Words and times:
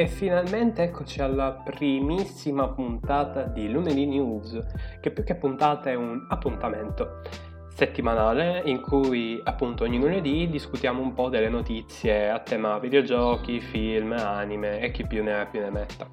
e 0.00 0.06
finalmente 0.06 0.82
eccoci 0.82 1.20
alla 1.20 1.52
primissima 1.52 2.68
puntata 2.68 3.42
di 3.42 3.70
Lunedì 3.70 4.06
News, 4.06 4.58
che 4.98 5.10
più 5.10 5.22
che 5.24 5.34
puntata 5.34 5.90
è 5.90 5.94
un 5.94 6.24
appuntamento 6.30 7.20
settimanale 7.74 8.62
in 8.64 8.80
cui 8.80 9.38
appunto 9.44 9.84
ogni 9.84 9.98
lunedì 9.98 10.48
discutiamo 10.48 11.02
un 11.02 11.12
po' 11.12 11.28
delle 11.28 11.50
notizie 11.50 12.30
a 12.30 12.38
tema 12.38 12.78
videogiochi, 12.78 13.60
film, 13.60 14.12
anime 14.12 14.80
e 14.80 14.90
chi 14.90 15.06
più 15.06 15.22
ne 15.22 15.38
ha 15.38 15.44
più 15.44 15.60
ne 15.60 15.70
metta. 15.70 16.08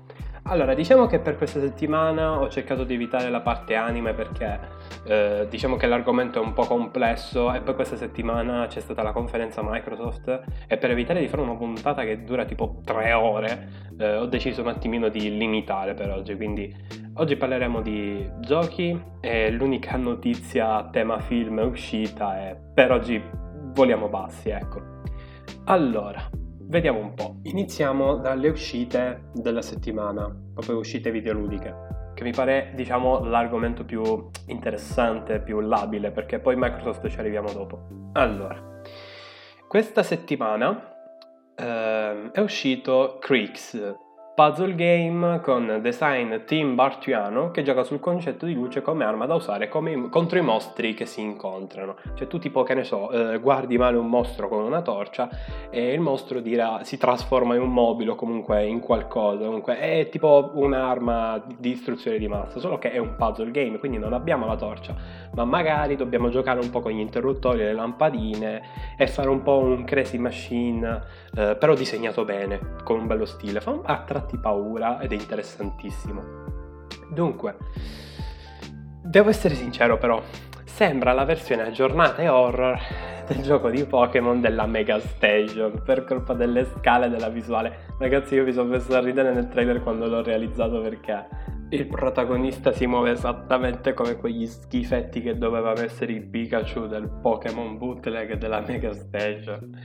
Allora, 0.49 0.73
diciamo 0.73 1.07
che 1.07 1.19
per 1.19 1.35
questa 1.35 1.59
settimana 1.59 2.39
ho 2.39 2.47
cercato 2.47 2.85
di 2.85 2.93
evitare 2.93 3.29
la 3.29 3.41
parte 3.41 3.75
anime 3.75 4.13
perché 4.13 4.57
eh, 5.03 5.45
diciamo 5.49 5.75
che 5.75 5.87
l'argomento 5.87 6.41
è 6.41 6.45
un 6.45 6.53
po' 6.53 6.63
complesso 6.63 7.53
e 7.53 7.59
poi 7.59 7.75
questa 7.75 7.97
settimana 7.97 8.65
c'è 8.67 8.79
stata 8.79 9.03
la 9.03 9.11
conferenza 9.11 9.61
Microsoft 9.61 10.43
e 10.65 10.77
per 10.77 10.91
evitare 10.91 11.19
di 11.19 11.27
fare 11.27 11.41
una 11.41 11.55
puntata 11.55 12.05
che 12.05 12.23
dura 12.23 12.45
tipo 12.45 12.79
tre 12.85 13.11
ore 13.11 13.67
eh, 13.99 14.15
ho 14.15 14.25
deciso 14.25 14.61
un 14.61 14.69
attimino 14.69 15.09
di 15.09 15.37
limitare 15.37 15.93
per 15.93 16.11
oggi, 16.11 16.33
quindi 16.37 16.73
oggi 17.15 17.35
parleremo 17.35 17.81
di 17.81 18.25
giochi 18.39 18.97
e 19.19 19.51
l'unica 19.51 19.97
notizia 19.97 20.75
a 20.75 20.89
tema 20.89 21.19
film 21.19 21.57
uscita 21.57 22.37
è 22.37 22.57
per 22.73 22.93
oggi 22.93 23.21
voliamo 23.73 24.07
bassi, 24.07 24.49
ecco. 24.49 24.95
Allora, 25.65 26.23
Vediamo 26.69 26.99
un 26.99 27.13
po'. 27.13 27.37
Iniziamo 27.43 28.17
dalle 28.17 28.49
uscite 28.49 29.29
della 29.33 29.61
settimana, 29.61 30.29
proprio 30.53 30.79
uscite 30.79 31.11
videoludiche, 31.11 31.73
che 32.13 32.23
mi 32.23 32.31
pare, 32.31 32.73
diciamo, 32.75 33.23
l'argomento 33.23 33.85
più 33.85 34.29
interessante, 34.47 35.39
più 35.39 35.61
labile, 35.61 36.11
perché 36.11 36.39
poi 36.39 36.55
Microsoft 36.57 37.07
ci 37.07 37.19
arriviamo 37.19 37.53
dopo. 37.53 37.87
Allora, 38.13 38.81
questa 39.65 40.03
settimana 40.03 40.93
eh, 41.55 42.31
è 42.33 42.39
uscito 42.41 43.17
Creeks, 43.21 43.95
puzzle 44.37 44.75
game 44.75 45.41
con 45.41 45.79
design 45.81 46.43
Tim 46.45 46.75
Bartiano 46.75 47.49
che 47.49 47.63
gioca 47.63 47.81
sul 47.81 47.99
concetto 47.99 48.45
di 48.45 48.53
luce 48.53 48.83
come 48.83 49.03
arma 49.03 49.25
da 49.25 49.33
usare 49.33 49.67
come, 49.67 50.09
contro 50.09 50.37
i 50.37 50.43
mostri 50.43 50.93
che 50.93 51.07
si 51.07 51.21
incontrano. 51.21 51.95
Cioè 52.13 52.27
tu 52.27 52.37
tipo 52.37 52.61
che 52.61 52.75
ne 52.75 52.83
so, 52.83 53.09
eh, 53.09 53.39
guardi 53.39 53.79
male 53.79 53.97
un 53.97 54.05
mostro 54.05 54.47
con 54.47 54.63
una 54.63 54.83
torcia 54.83 55.27
e 55.71 55.91
il 55.91 56.01
mostro 56.01 56.39
dirà, 56.39 56.83
si 56.83 56.99
trasforma 56.99 57.55
in 57.55 57.61
un 57.61 57.73
mobile 57.73 58.11
o 58.11 58.15
comunque 58.15 58.63
in 58.63 58.79
qualcosa, 58.79 59.43
comunque 59.43 59.79
è 59.79 60.07
tipo 60.09 60.51
un'arma 60.53 61.43
di 61.43 61.55
distruzione 61.57 62.19
di 62.19 62.27
massa, 62.27 62.59
solo 62.59 62.77
che 62.77 62.91
è 62.91 62.99
un 62.99 63.15
puzzle 63.15 63.49
game, 63.49 63.79
quindi 63.79 63.97
non 63.97 64.13
abbiamo 64.13 64.45
la 64.45 64.55
torcia, 64.55 64.93
ma 65.33 65.45
magari 65.45 65.95
dobbiamo 65.95 66.29
giocare 66.29 66.59
un 66.59 66.69
po' 66.69 66.81
con 66.81 66.91
gli 66.91 66.99
interruttori, 66.99 67.57
le 67.57 67.73
lampadine 67.73 68.61
e 68.99 69.07
fare 69.07 69.29
un 69.29 69.41
po' 69.41 69.57
un 69.57 69.83
crazy 69.83 70.19
machine, 70.19 71.01
eh, 71.35 71.55
però 71.55 71.73
disegnato 71.73 72.23
bene, 72.23 72.59
con 72.83 72.99
un 72.99 73.07
bello 73.07 73.25
stile. 73.25 73.61
Fa 73.61 73.79
a 73.81 73.97
tratti 74.27 74.37
paura 74.37 74.99
ed 74.99 75.13
è 75.13 75.15
interessantissimo. 75.15 76.21
Dunque, 77.09 77.55
devo 79.01 79.29
essere 79.29 79.55
sincero 79.55 79.97
però, 79.97 80.21
sembra 80.65 81.13
la 81.13 81.23
versione 81.23 81.63
aggiornata 81.63 82.21
e 82.21 82.27
horror 82.27 82.77
del 83.25 83.41
gioco 83.41 83.69
di 83.69 83.83
Pokémon 83.85 84.41
della 84.41 84.65
Mega 84.65 84.99
Station 84.99 85.81
per 85.83 86.03
colpa 86.03 86.33
delle 86.33 86.65
scale 86.65 87.09
della 87.09 87.29
visuale. 87.29 87.85
Ragazzi, 87.97 88.35
io 88.35 88.43
mi 88.43 88.51
sono 88.51 88.69
messo 88.69 88.93
a 88.95 88.99
ridere 88.99 89.33
nel 89.33 89.47
trailer 89.47 89.81
quando 89.81 90.07
l'ho 90.07 90.21
realizzato 90.21 90.81
perché 90.81 91.27
il 91.69 91.87
protagonista 91.87 92.71
si 92.71 92.85
muove 92.85 93.11
esattamente 93.11 93.93
come 93.93 94.15
quegli 94.15 94.45
schifetti 94.45 95.21
che 95.21 95.37
doveva 95.37 95.73
essere 95.81 96.13
il 96.13 96.23
Pikachu 96.23 96.87
del 96.87 97.09
Pokémon 97.21 97.77
bootleg 97.77 98.35
della 98.35 98.61
Mega 98.65 98.93
Station. 98.93 99.77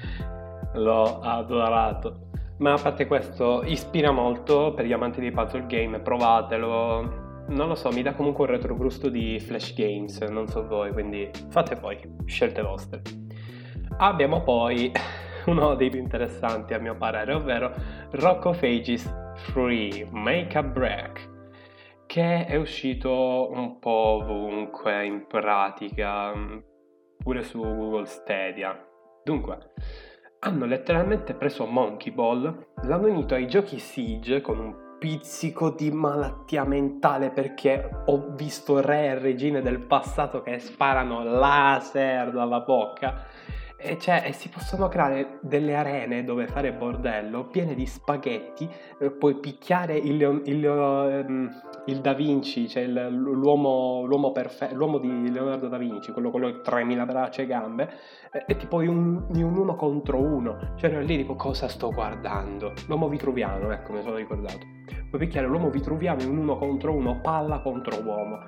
L'ho 0.75 1.21
adorato. 1.21 2.31
Ma 2.63 2.75
a 2.75 2.79
parte 2.81 3.09
questo, 3.09 3.65
ispira 3.65 4.13
molto 4.13 4.73
per 4.73 4.85
gli 4.85 4.93
amanti 4.93 5.21
di 5.21 5.33
puzzle 5.33 5.67
game, 5.67 5.99
provatelo. 5.99 7.45
Non 7.49 7.67
lo 7.67 7.75
so, 7.75 7.91
mi 7.91 8.03
dà 8.03 8.15
comunque 8.15 8.45
un 8.45 8.53
retrogusto 8.53 9.09
di 9.09 9.41
Flash 9.41 9.75
Games, 9.75 10.21
non 10.21 10.47
so 10.47 10.65
voi, 10.69 10.93
quindi 10.93 11.29
fate 11.49 11.75
poi, 11.75 11.99
scelte 12.25 12.63
vostre. 12.63 13.03
Abbiamo 13.97 14.45
poi 14.45 14.93
uno 15.47 15.75
dei 15.75 15.91
più 15.91 15.99
interessanti 15.99 16.73
a 16.73 16.79
mio 16.79 16.95
parere, 16.95 17.33
ovvero 17.35 17.73
Rock 18.13 18.45
of 18.45 18.63
Ages 18.63 19.13
3 19.53 20.07
Make 20.13 20.57
a 20.57 20.63
Break 20.63 21.31
che 22.07 22.45
è 22.45 22.55
uscito 22.55 23.51
un 23.51 23.81
po' 23.81 24.21
ovunque 24.23 25.05
in 25.05 25.27
pratica, 25.27 26.33
pure 27.17 27.43
su 27.43 27.59
Google 27.59 28.05
Stadia. 28.05 28.79
Dunque, 29.25 29.73
hanno 30.45 30.65
letteralmente 30.65 31.35
preso 31.35 31.67
Monkey 31.67 32.13
Ball, 32.13 32.67
l'hanno 32.83 33.07
unito 33.07 33.35
ai 33.35 33.47
giochi 33.47 33.79
Siege 33.79 34.41
con 34.41 34.59
un 34.59 34.75
pizzico 34.99 35.71
di 35.71 35.91
malattia 35.91 36.65
mentale 36.65 37.31
perché 37.31 37.89
ho 38.07 38.31
visto 38.35 38.81
re 38.81 39.07
e 39.07 39.19
regine 39.19 39.63
del 39.63 39.81
passato 39.81 40.43
che 40.43 40.59
sparano 40.59 41.23
laser 41.23 42.33
dalla 42.33 42.61
bocca 42.61 43.27
e, 43.83 43.99
cioè, 43.99 44.23
e 44.25 44.33
si 44.33 44.49
possono 44.49 44.89
creare 44.89 45.39
delle 45.41 45.75
arene 45.75 46.23
dove 46.23 46.47
fare 46.47 46.73
bordello 46.73 47.47
piene 47.47 47.75
di 47.75 47.85
spaghetti, 47.85 48.69
eh, 49.01 49.11
puoi 49.11 49.35
picchiare 49.35 49.97
il, 49.97 50.43
il, 50.45 50.65
um, 50.65 51.51
il 51.87 52.01
Da 52.01 52.13
Vinci, 52.13 52.69
cioè 52.69 52.85
il, 52.85 53.09
l'uomo, 53.11 54.05
l'uomo, 54.07 54.31
perfe- 54.31 54.73
l'uomo 54.73 54.99
di 54.99 55.31
Leonardo 55.31 55.69
da 55.69 55.79
Vinci, 55.79 56.13
quello 56.13 56.31
con 56.31 56.43
le 56.43 56.61
3000 56.61 57.05
braccia 57.05 57.43
e 57.43 57.47
gambe, 57.47 57.91
e, 58.31 58.45
e 58.47 58.57
tipo 58.57 58.81
in 58.81 58.89
un, 58.89 59.27
in 59.35 59.45
un, 59.45 59.57
uno 59.57 59.75
contro 59.75 60.21
uno. 60.21 60.75
Cioè 60.77 60.91
ero 60.91 61.01
lì 61.01 61.17
tipo 61.17 61.35
cosa 61.35 61.67
sto 61.67 61.91
guardando? 61.91 62.73
L'uomo 62.87 63.09
vitruviano, 63.09 63.73
ecco, 63.73 63.93
mi 63.93 64.03
sono 64.03 64.17
ricordato. 64.17 64.61
Puoi 65.11 65.21
picchiare 65.27 65.47
l'uomo 65.47 65.71
vitruviano 65.71 66.23
in 66.23 66.31
un 66.31 66.39
uno 66.39 66.57
contro 66.57 66.95
uno, 66.95 67.21
palla 67.21 67.61
contro 67.61 68.01
uomo. 68.01 68.39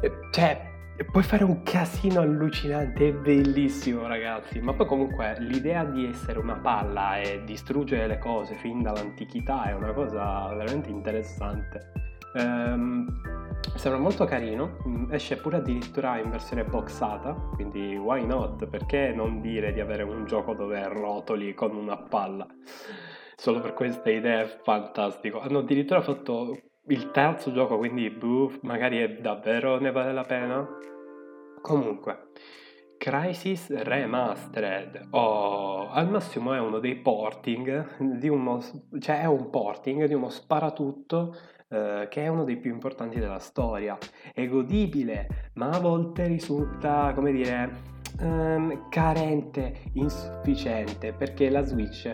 E, 0.00 0.10
cioè, 0.32 0.76
e 1.00 1.04
puoi 1.04 1.22
fare 1.22 1.44
un 1.44 1.62
casino 1.62 2.20
allucinante, 2.20 3.06
è 3.06 3.12
bellissimo 3.12 4.08
ragazzi, 4.08 4.58
ma 4.58 4.74
poi 4.74 4.86
comunque 4.86 5.36
l'idea 5.38 5.84
di 5.84 6.04
essere 6.04 6.40
una 6.40 6.56
palla 6.56 7.20
e 7.20 7.44
distruggere 7.44 8.08
le 8.08 8.18
cose 8.18 8.56
fin 8.56 8.82
dall'antichità 8.82 9.66
è 9.66 9.74
una 9.74 9.92
cosa 9.92 10.48
veramente 10.48 10.90
interessante. 10.90 11.92
Ehm, 12.34 13.06
sembra 13.76 14.00
molto 14.00 14.24
carino, 14.24 14.78
mm, 14.88 15.12
esce 15.12 15.36
pure 15.36 15.58
addirittura 15.58 16.18
in 16.18 16.30
versione 16.30 16.64
boxata, 16.64 17.32
quindi 17.54 17.96
why 17.96 18.26
not? 18.26 18.66
Perché 18.66 19.12
non 19.14 19.40
dire 19.40 19.72
di 19.72 19.78
avere 19.78 20.02
un 20.02 20.24
gioco 20.24 20.54
dove 20.54 20.82
rotoli 20.88 21.54
con 21.54 21.76
una 21.76 21.96
palla? 21.96 22.44
Solo 23.36 23.60
per 23.60 23.72
questa 23.72 24.10
idea 24.10 24.40
è 24.40 24.46
fantastico. 24.64 25.38
Hanno 25.38 25.60
addirittura 25.60 26.00
fatto 26.02 26.67
il 26.88 27.10
terzo 27.10 27.52
gioco, 27.52 27.78
quindi 27.78 28.10
boh, 28.10 28.52
magari 28.62 28.98
è 28.98 29.08
davvero 29.20 29.78
ne 29.78 29.90
vale 29.90 30.12
la 30.12 30.24
pena. 30.24 30.66
Comunque, 31.60 32.30
Crisis 32.96 33.70
Remastered, 33.70 35.08
oh, 35.10 35.88
al 35.90 36.08
massimo 36.08 36.52
è 36.52 36.58
uno 36.58 36.78
dei 36.78 36.96
porting 36.96 38.16
di 38.18 38.28
uno, 38.28 38.60
cioè 38.98 39.20
è 39.20 39.26
un 39.26 39.50
porting 39.50 40.04
di 40.04 40.14
uno 40.14 40.28
sparatutto 40.28 41.36
eh, 41.68 42.06
che 42.10 42.24
è 42.24 42.28
uno 42.28 42.44
dei 42.44 42.56
più 42.56 42.72
importanti 42.72 43.18
della 43.18 43.38
storia. 43.38 43.96
È 44.32 44.46
godibile, 44.46 45.50
ma 45.54 45.70
a 45.70 45.80
volte 45.80 46.26
risulta, 46.26 47.12
come 47.14 47.32
dire, 47.32 47.70
ehm, 48.20 48.88
carente, 48.88 49.74
insufficiente, 49.94 51.12
perché 51.12 51.50
la 51.50 51.62
Switch 51.62 52.12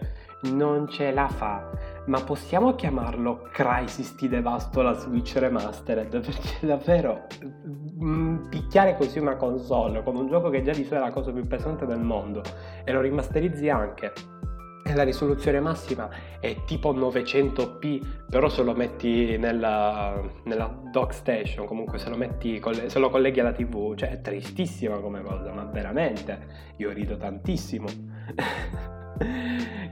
non 0.52 0.88
ce 0.88 1.12
la 1.12 1.28
fa. 1.28 1.70
Ma 2.06 2.20
possiamo 2.22 2.74
chiamarlo 2.74 3.48
Crisis 3.50 4.14
ti 4.14 4.28
devasto 4.28 4.82
la 4.82 4.92
Switch 4.92 5.36
Remastered? 5.36 6.10
Perché 6.20 6.66
davvero 6.66 7.26
mm, 8.02 8.48
picchiare 8.48 8.96
così 8.96 9.18
una 9.18 9.36
console 9.36 10.02
con 10.02 10.16
un 10.16 10.28
gioco 10.28 10.50
che 10.50 10.62
già 10.62 10.72
di 10.72 10.84
sé 10.84 10.96
è 10.96 11.00
la 11.00 11.10
cosa 11.10 11.32
più 11.32 11.46
pesante 11.46 11.86
del 11.86 12.00
mondo 12.00 12.42
e 12.84 12.92
lo 12.92 13.00
rimasterizzi 13.00 13.68
anche 13.68 14.12
e 14.86 14.94
la 14.94 15.02
risoluzione 15.02 15.60
massima 15.60 16.10
è 16.38 16.64
tipo 16.66 16.92
900p, 16.92 18.26
però 18.28 18.50
se 18.50 18.62
lo 18.62 18.74
metti 18.74 19.38
nella, 19.38 20.20
nella 20.44 20.78
dock 20.92 21.14
station, 21.14 21.64
comunque 21.64 21.96
se 21.96 22.10
lo, 22.10 22.16
metti, 22.16 22.60
se 22.86 22.98
lo 22.98 23.08
colleghi 23.08 23.40
alla 23.40 23.52
tv, 23.52 23.94
cioè 23.94 24.10
è 24.10 24.20
tristissima 24.20 24.98
come 24.98 25.22
cosa, 25.22 25.52
ma 25.52 25.64
veramente 25.64 26.74
io 26.76 26.92
rido 26.92 27.16
tantissimo. 27.16 27.86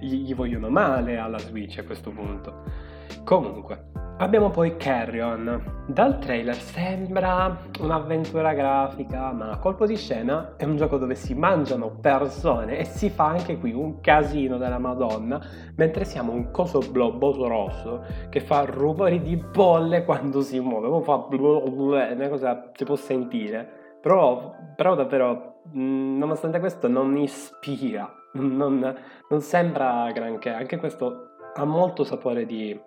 gli, 0.01 0.25
gli 0.25 0.35
vogliono 0.35 0.69
male 0.69 1.17
alla 1.17 1.39
Switch 1.39 1.79
a 1.79 1.85
questo 1.85 2.11
punto. 2.11 2.91
Comunque, 3.25 3.91
abbiamo 4.19 4.51
poi 4.51 4.77
Carrion. 4.77 5.85
Dal 5.87 6.19
trailer 6.19 6.57
sembra 6.57 7.57
un'avventura 7.81 8.53
grafica, 8.53 9.33
ma 9.33 9.51
a 9.51 9.59
colpo 9.59 9.87
di 9.87 9.97
scena 9.97 10.55
è 10.57 10.65
un 10.65 10.77
gioco 10.77 10.97
dove 10.97 11.15
si 11.15 11.35
mangiano 11.35 11.91
persone 12.01 12.79
e 12.79 12.85
si 12.85 13.11
fa 13.11 13.27
anche 13.27 13.59
qui 13.59 13.73
un 13.73 14.01
casino 14.01 14.59
della 14.59 14.79
Madonna, 14.79 15.41
mentre 15.77 16.05
siamo 16.05 16.33
un 16.33 16.51
coso 16.51 16.81
blobboso 16.81 17.47
rosso 17.47 18.05
che 18.29 18.41
fa 18.41 18.65
rumori 18.65 19.23
di 19.23 19.37
bolle 19.37 20.05
quando 20.05 20.41
si 20.41 20.59
muove, 20.59 21.03
fa 21.05 21.27
una 21.31 22.29
cosa 22.29 22.71
si 22.75 22.85
può 22.85 22.97
sentire. 22.97 23.81
Però, 24.01 24.53
però 24.75 24.97
davvero, 24.97 25.61
nonostante 25.73 26.59
questo, 26.59 26.89
non 26.89 27.17
ispira 27.17 28.17
non, 28.33 28.97
non, 29.29 29.41
sembra 29.41 30.11
granché. 30.13 30.51
Anche 30.51 30.79
questo 30.79 31.37
ha 31.55 31.65
molto 31.65 32.05
sapore 32.05 32.47
di 32.47 32.79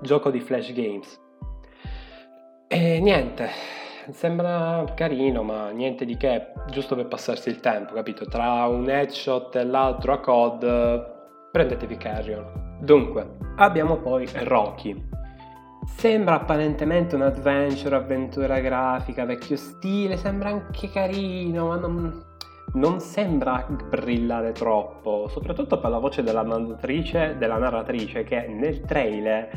gioco 0.00 0.30
di 0.30 0.40
flash 0.40 0.72
games. 0.72 1.20
E 2.68 3.00
niente, 3.00 3.48
sembra 4.10 4.84
carino, 4.94 5.42
ma 5.42 5.70
niente 5.70 6.04
di 6.04 6.16
che, 6.16 6.52
giusto 6.70 6.96
per 6.96 7.06
passarsi 7.06 7.48
il 7.48 7.60
tempo, 7.60 7.94
capito? 7.94 8.24
Tra 8.26 8.66
un 8.66 8.88
headshot 8.88 9.56
e 9.56 9.64
l'altro 9.64 10.12
a 10.12 10.20
COD, 10.20 11.50
prendetevi 11.52 11.96
Carrion. 11.96 12.78
Dunque, 12.80 13.36
abbiamo 13.56 13.98
poi 13.98 14.26
Rocky. 14.44 15.10
Sembra 15.84 16.36
apparentemente 16.36 17.14
un 17.14 17.22
adventure, 17.22 17.96
avventura 17.96 18.60
grafica, 18.60 19.24
vecchio 19.24 19.56
stile, 19.56 20.16
sembra 20.16 20.48
anche 20.48 20.88
carino, 20.88 21.66
ma 21.66 21.76
non, 21.76 22.24
non 22.74 23.00
sembra 23.00 23.66
brillare 23.88 24.52
troppo, 24.52 25.28
soprattutto 25.28 25.78
per 25.78 25.90
la 25.90 25.98
voce 25.98 26.22
della 26.22 26.42
narratrice, 26.42 27.36
della 27.38 27.58
narratrice 27.58 28.24
che 28.24 28.46
nel 28.48 28.80
trailer 28.80 29.50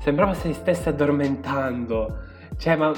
sembrava 0.00 0.34
si 0.34 0.52
stesse 0.52 0.90
addormentando. 0.90 2.18
Cioè, 2.56 2.76
ma 2.76 2.92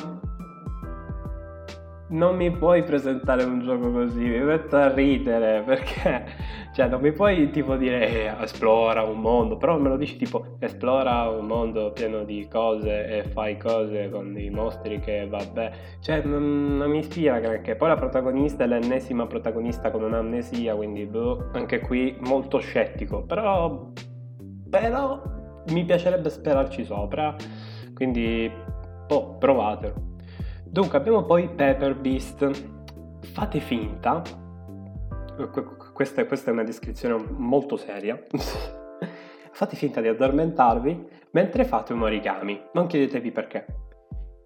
non 2.08 2.36
mi 2.36 2.50
puoi 2.50 2.84
presentare 2.84 3.42
un 3.42 3.60
gioco 3.60 3.90
così, 3.90 4.20
mi 4.20 4.40
metto 4.40 4.76
a 4.76 4.92
ridere 4.92 5.62
perché, 5.62 6.24
cioè, 6.72 6.88
non 6.88 7.00
mi 7.00 7.12
puoi 7.12 7.50
tipo 7.50 7.76
dire 7.76 8.08
eh, 8.08 8.42
esplora 8.42 9.02
un 9.02 9.18
mondo, 9.18 9.56
però 9.56 9.78
me 9.78 9.88
lo 9.88 9.96
dici 9.96 10.16
tipo 10.16 10.56
esplora 10.60 11.28
un 11.28 11.46
mondo 11.46 11.90
pieno 11.92 12.24
di 12.24 12.46
cose 12.48 13.06
e 13.06 13.24
fai 13.24 13.56
cose 13.56 14.08
con 14.10 14.32
dei 14.32 14.50
mostri 14.50 15.00
che 15.00 15.26
vabbè, 15.28 15.72
cioè, 16.00 16.22
non, 16.22 16.76
non 16.76 16.90
mi 16.90 16.98
ispira 16.98 17.40
granché. 17.40 17.74
Poi 17.74 17.88
la 17.88 17.96
protagonista 17.96 18.64
è 18.64 18.66
l'ennesima 18.66 19.26
protagonista 19.26 19.90
con 19.90 20.04
un'amnesia, 20.04 20.74
quindi 20.76 21.04
boh, 21.06 21.50
anche 21.52 21.80
qui 21.80 22.16
molto 22.20 22.58
scettico, 22.58 23.22
però, 23.22 23.90
però 24.70 25.22
mi 25.70 25.84
piacerebbe 25.84 26.30
sperarci 26.30 26.84
sopra, 26.84 27.34
quindi, 27.94 28.50
boh, 29.08 29.36
provatelo. 29.38 30.14
Dunque 30.68 30.98
abbiamo 30.98 31.22
poi 31.24 31.48
Pepper 31.48 31.94
Beast. 31.96 32.74
Fate 33.32 33.60
finta, 33.60 34.22
questa, 35.92 36.26
questa 36.26 36.50
è 36.50 36.52
una 36.52 36.62
descrizione 36.62 37.22
molto 37.36 37.76
seria, 37.76 38.20
fate 39.52 39.76
finta 39.76 40.00
di 40.00 40.08
addormentarvi 40.08 41.08
mentre 41.32 41.64
fate 41.64 41.92
un 41.92 42.02
origami, 42.02 42.60
non 42.72 42.86
chiedetevi 42.86 43.30
perché. 43.32 43.66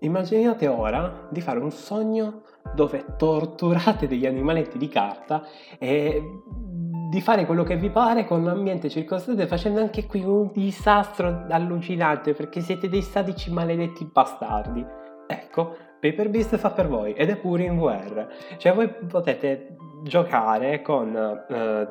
Immaginate 0.00 0.66
ora 0.66 1.28
di 1.30 1.40
fare 1.40 1.58
un 1.58 1.70
sogno 1.70 2.42
dove 2.74 3.04
torturate 3.16 4.06
degli 4.06 4.26
animaletti 4.26 4.78
di 4.78 4.88
carta 4.88 5.42
e 5.78 6.22
di 7.10 7.20
fare 7.20 7.44
quello 7.44 7.64
che 7.64 7.76
vi 7.76 7.90
pare 7.90 8.24
con 8.24 8.44
l'ambiente 8.44 8.88
circostante 8.88 9.46
facendo 9.46 9.80
anche 9.80 10.06
qui 10.06 10.22
un 10.22 10.50
disastro 10.52 11.44
allucinante 11.48 12.34
perché 12.34 12.60
siete 12.60 12.88
dei 12.88 13.02
sadici 13.02 13.52
maledetti 13.52 14.08
bastardi. 14.10 14.84
Ecco, 15.26 15.76
Paper 16.00 16.30
Beast 16.30 16.56
fa 16.56 16.70
per 16.70 16.88
voi 16.88 17.12
ed 17.12 17.28
è 17.28 17.36
pure 17.36 17.64
in 17.64 17.78
VR. 17.78 18.26
Cioè 18.56 18.72
voi 18.72 18.88
potete 18.88 19.76
giocare 20.02 20.80
con 20.80 21.44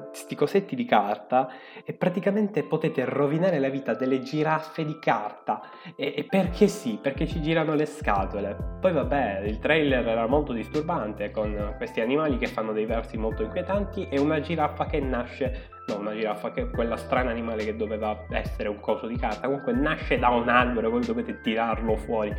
questi 0.09 0.33
uh, 0.33 0.38
cosetti 0.38 0.75
di 0.75 0.85
carta 0.85 1.50
e 1.83 1.94
praticamente 1.94 2.63
potete 2.63 3.06
rovinare 3.06 3.59
la 3.59 3.69
vita 3.69 3.94
delle 3.94 4.21
giraffe 4.21 4.83
di 4.83 4.97
carta. 5.00 5.61
E, 5.95 6.13
e, 6.17 6.23
perché 6.23 6.67
sì, 6.67 6.97
perché 7.01 7.27
ci 7.27 7.39
girano 7.41 7.75
le 7.75 7.85
scatole. 7.85 8.77
Poi 8.81 8.91
vabbè 8.91 9.41
il 9.45 9.59
trailer 9.59 10.07
era 10.07 10.27
molto 10.27 10.53
disturbante 10.53 11.29
con 11.31 11.75
questi 11.77 12.01
animali 12.01 12.38
che 12.38 12.47
fanno 12.47 12.73
dei 12.73 12.85
versi 12.85 13.17
molto 13.17 13.44
inquietanti 13.44 14.07
e 14.09 14.19
una 14.19 14.39
giraffa 14.39 14.85
che 14.85 15.00
nasce 15.00 15.77
no 15.89 16.00
una 16.00 16.13
giraffa 16.13 16.51
che 16.51 16.62
è 16.62 16.69
quella 16.69 16.97
strana 16.97 17.31
animale 17.31 17.65
che 17.65 17.75
doveva 17.75 18.25
essere 18.31 18.69
un 18.69 18.80
coso 18.80 19.07
di 19.07 19.18
carta 19.18 19.47
comunque 19.47 19.74
nasce 19.74 20.18
da 20.18 20.30
un 20.30 20.50
albero 20.50 20.89
voi 20.89 21.06
dovete 21.06 21.41
tirarlo 21.41 21.95
fuori 21.95 22.33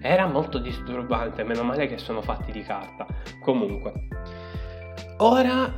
era 0.00 0.26
molto 0.26 0.58
disturbante 0.58 1.42
meno 1.44 1.62
male 1.62 1.86
che 1.86 1.98
sono 1.98 2.20
fatti 2.22 2.52
di 2.52 2.62
carta 2.62 3.06
comunque 3.40 3.92
Ora, 5.20 5.74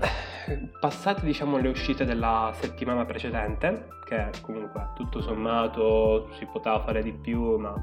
passate 0.81 1.25
diciamo 1.25 1.57
le 1.57 1.69
uscite 1.71 2.05
della 2.05 2.53
settimana 2.55 3.07
precedente, 3.07 3.87
che 4.05 4.29
comunque 4.43 4.91
tutto 4.95 5.23
sommato 5.23 6.29
si 6.33 6.45
poteva 6.45 6.81
fare 6.81 7.03
di 7.03 7.15
più, 7.15 7.57
ma 7.57 7.75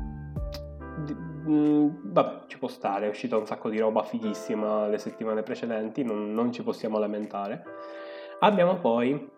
mm, 1.50 1.88
vabbè, 2.04 2.46
ci 2.46 2.60
può 2.60 2.68
stare, 2.68 3.08
è 3.08 3.10
uscita 3.10 3.38
un 3.38 3.48
sacco 3.48 3.70
di 3.70 3.80
roba 3.80 4.04
fighissima 4.04 4.86
le 4.86 5.00
settimane 5.00 5.42
precedenti, 5.42 6.04
non, 6.04 6.32
non 6.32 6.52
ci 6.52 6.62
possiamo 6.62 7.00
lamentare. 7.00 7.64
Abbiamo 8.40 8.76
poi 8.76 9.30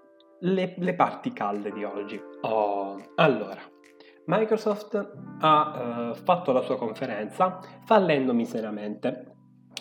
le, 0.41 0.73
le, 0.77 0.93
parti 0.93 1.31
calde 1.31 1.71
di 1.71 1.83
oggi. 1.83 2.21
Oh, 2.41 3.01
allora, 3.15 3.61
Microsoft 4.25 5.11
ha 5.39 6.09
uh, 6.11 6.15
fatto 6.15 6.51
la 6.51 6.61
sua 6.61 6.77
conferenza 6.77 7.59
fallendo 7.85 8.33
miseramente, 8.33 9.35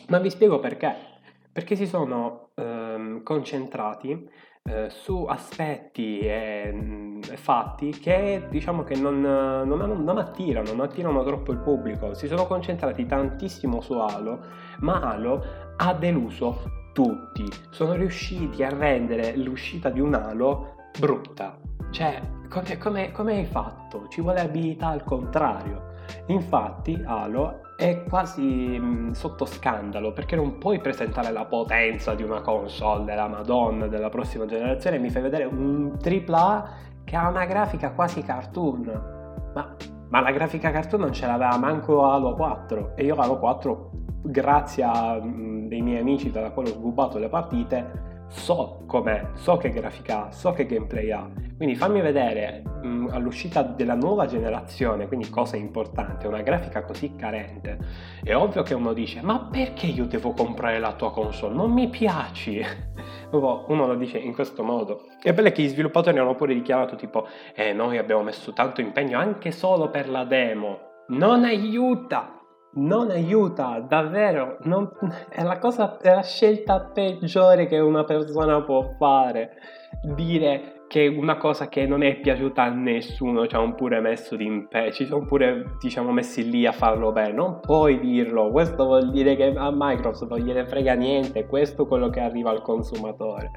ma 0.08 0.18
vi 0.18 0.30
spiego 0.30 0.58
perché 0.58 1.16
perché 1.58 1.74
si 1.74 1.88
sono 1.88 2.50
ehm, 2.54 3.24
concentrati 3.24 4.30
eh, 4.62 4.90
su 4.90 5.24
aspetti 5.24 6.20
e, 6.20 6.70
mm, 6.72 7.20
e, 7.32 7.36
fatti 7.36 7.90
che 7.90 8.46
diciamo 8.48 8.84
che 8.84 8.94
non, 8.94 9.20
non, 9.20 10.04
non, 10.04 10.18
attirano, 10.18 10.70
non 10.70 10.82
attirano 10.82 11.24
troppo 11.24 11.50
il 11.50 11.58
pubblico. 11.58 12.14
Si 12.14 12.28
sono 12.28 12.46
concentrati 12.46 13.06
tantissimo 13.06 13.80
su 13.80 13.94
Halo, 13.94 14.38
ma 14.80 15.00
Halo 15.00 15.42
ha 15.78 15.92
deluso 15.94 16.77
tutti. 16.98 17.48
Sono 17.70 17.92
riusciti 17.92 18.64
a 18.64 18.70
rendere 18.70 19.36
l'uscita 19.36 19.88
di 19.88 20.00
un 20.00 20.14
Halo 20.14 20.74
brutta. 20.98 21.56
Cioè, 21.92 22.20
come, 22.80 23.12
come, 23.12 23.36
hai 23.36 23.44
fatto? 23.44 24.08
Ci 24.08 24.20
vuole 24.20 24.40
abilità 24.40 24.88
al 24.88 25.04
contrario. 25.04 25.94
Infatti, 26.26 27.00
Halo 27.06 27.60
è 27.76 28.02
quasi 28.02 28.42
mh, 28.42 28.84
mm, 28.84 29.10
sotto 29.12 29.44
scandalo 29.44 30.12
perché 30.12 30.34
non 30.34 30.58
puoi 30.58 30.80
presentare 30.80 31.30
la 31.30 31.44
potenza 31.44 32.16
di 32.16 32.24
una 32.24 32.40
console 32.40 33.04
della 33.04 33.28
Madonna 33.28 33.86
della 33.86 34.08
prossima 34.08 34.44
generazione 34.46 34.96
e 34.96 34.98
mi 34.98 35.10
fai 35.10 35.22
vedere 35.22 35.44
un 35.44 35.96
AAA 36.02 36.70
che 37.04 37.14
ha 37.14 37.28
una 37.28 37.44
grafica 37.44 37.92
quasi 37.92 38.22
cartoon. 38.24 39.52
Ma, 39.54 39.76
ma 40.08 40.20
la 40.20 40.30
grafica 40.30 40.70
cartoon 40.70 41.00
non 41.00 41.12
ce 41.12 41.26
l'aveva 41.26 41.56
manco 41.58 42.04
Halo 42.04 42.34
4 42.34 42.92
e 42.96 43.04
io 43.04 43.14
Halo 43.16 43.38
4 43.38 43.90
grazie 44.22 44.82
a 44.82 45.20
mh, 45.20 45.26
mm, 45.26 45.66
dei 45.68 45.82
miei 45.82 46.00
amici 46.00 46.30
dalla 46.30 46.50
quale 46.50 46.70
ho 46.70 46.74
sgubato 46.74 47.18
le 47.18 47.28
partite 47.28 48.07
so 48.28 48.82
com'è, 48.86 49.30
so 49.34 49.56
che 49.56 49.70
grafica 49.70 50.26
ha, 50.26 50.30
so 50.30 50.52
che 50.52 50.66
gameplay 50.66 51.10
ha. 51.10 51.28
Quindi 51.56 51.74
fammi 51.74 52.00
vedere 52.00 52.62
mh, 52.82 52.86
mm, 52.86 53.08
all'uscita 53.10 53.62
della 53.62 53.94
nuova 53.94 54.26
generazione, 54.26 55.08
quindi 55.08 55.28
cosa 55.28 55.56
importante, 55.56 56.26
una 56.26 56.42
grafica 56.42 56.84
così 56.84 57.16
carente. 57.16 57.78
È 58.22 58.34
ovvio 58.34 58.62
che 58.62 58.74
uno 58.74 58.92
dice, 58.92 59.20
ma 59.22 59.48
perché 59.50 59.86
io 59.86 60.06
devo 60.06 60.32
comprare 60.32 60.78
la 60.78 60.92
tua 60.92 61.10
console? 61.10 61.54
Non 61.54 61.72
mi 61.72 61.88
piaci. 61.88 62.62
uno 63.30 63.86
lo 63.86 63.94
dice 63.96 64.18
in 64.18 64.34
questo 64.34 64.62
modo. 64.62 65.06
E 65.22 65.34
bello 65.34 65.50
che 65.50 65.62
gli 65.62 65.68
sviluppatori 65.68 66.18
hanno 66.18 66.34
pure 66.34 66.54
dichiarato 66.54 66.96
tipo, 66.96 67.26
eh 67.54 67.72
noi 67.72 67.98
abbiamo 67.98 68.22
messo 68.22 68.52
tanto 68.52 68.80
impegno 68.80 69.18
anche 69.18 69.50
solo 69.50 69.90
per 69.90 70.08
la 70.08 70.24
demo. 70.24 70.86
Non 71.08 71.44
aiuta, 71.44 72.37
non 72.74 73.10
aiuta, 73.10 73.80
davvero, 73.80 74.58
non, 74.62 74.90
è, 75.28 75.42
la 75.42 75.58
cosa, 75.58 75.98
è 75.98 76.14
la 76.14 76.22
scelta 76.22 76.80
peggiore 76.80 77.66
che 77.66 77.78
una 77.78 78.04
persona 78.04 78.62
può 78.62 78.94
fare. 78.98 79.56
Dire 80.02 80.77
che 80.88 81.06
una 81.06 81.36
cosa 81.36 81.68
che 81.68 81.86
non 81.86 82.02
è 82.02 82.18
piaciuta 82.18 82.62
a 82.62 82.70
nessuno 82.70 83.46
ci 83.46 83.54
hanno 83.54 83.74
pure 83.74 84.00
messo 84.00 84.34
di 84.34 84.46
impegno, 84.46 84.90
ci 84.90 85.04
sono 85.04 85.24
pure 85.26 85.76
diciamo 85.78 86.10
messi 86.10 86.48
lì 86.48 86.66
a 86.66 86.72
farlo 86.72 87.12
bene, 87.12 87.32
non 87.32 87.60
puoi 87.60 88.00
dirlo, 88.00 88.50
questo 88.50 88.84
vuol 88.84 89.10
dire 89.10 89.36
che 89.36 89.52
a 89.54 89.70
Microsoft 89.72 90.32
non 90.32 90.40
gliene 90.40 90.66
frega 90.66 90.94
niente, 90.94 91.46
questo 91.46 91.84
è 91.84 91.86
quello 91.86 92.08
che 92.08 92.20
arriva 92.20 92.50
al 92.50 92.62
consumatore. 92.62 93.50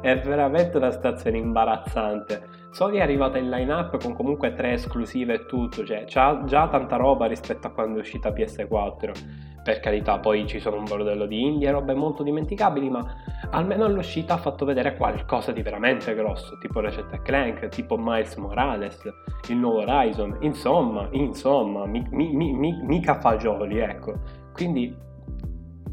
È 0.00 0.18
veramente 0.18 0.78
una 0.78 0.90
situazione 0.90 1.36
imbarazzante. 1.36 2.48
Sony 2.70 2.96
è 2.96 3.02
arrivata 3.02 3.36
in 3.36 3.50
line-up 3.50 4.02
con 4.02 4.14
comunque 4.14 4.54
tre 4.54 4.72
esclusive 4.72 5.34
e 5.34 5.46
tutto, 5.46 5.84
cioè 5.84 6.04
c'ha 6.06 6.42
già 6.46 6.68
tanta 6.68 6.96
roba 6.96 7.26
rispetto 7.26 7.66
a 7.66 7.70
quando 7.70 7.98
è 7.98 8.00
uscita 8.00 8.30
PS4. 8.30 9.49
Per 9.70 9.78
carità, 9.78 10.18
poi 10.18 10.48
ci 10.48 10.58
sono 10.58 10.78
un 10.78 10.84
bordello 10.84 11.26
di 11.26 11.42
indie 11.42 11.68
e 11.68 11.70
robe 11.70 11.94
molto 11.94 12.24
dimenticabili, 12.24 12.90
ma 12.90 13.06
almeno 13.50 13.84
all'uscita 13.84 14.34
ha 14.34 14.36
fatto 14.36 14.64
vedere 14.64 14.96
qualcosa 14.96 15.52
di 15.52 15.62
veramente 15.62 16.12
grosso, 16.16 16.58
tipo 16.58 16.80
Recetta 16.80 17.22
Clank, 17.22 17.68
tipo 17.68 17.96
Miles 17.96 18.34
Morales, 18.34 19.00
il 19.48 19.56
nuovo 19.56 19.78
Horizon, 19.82 20.38
insomma, 20.40 21.06
insomma, 21.12 21.86
mi, 21.86 22.04
mi, 22.10 22.52
mi, 22.52 22.82
mica 22.82 23.20
fagioli, 23.20 23.78
ecco. 23.78 24.14
Quindi 24.52 24.92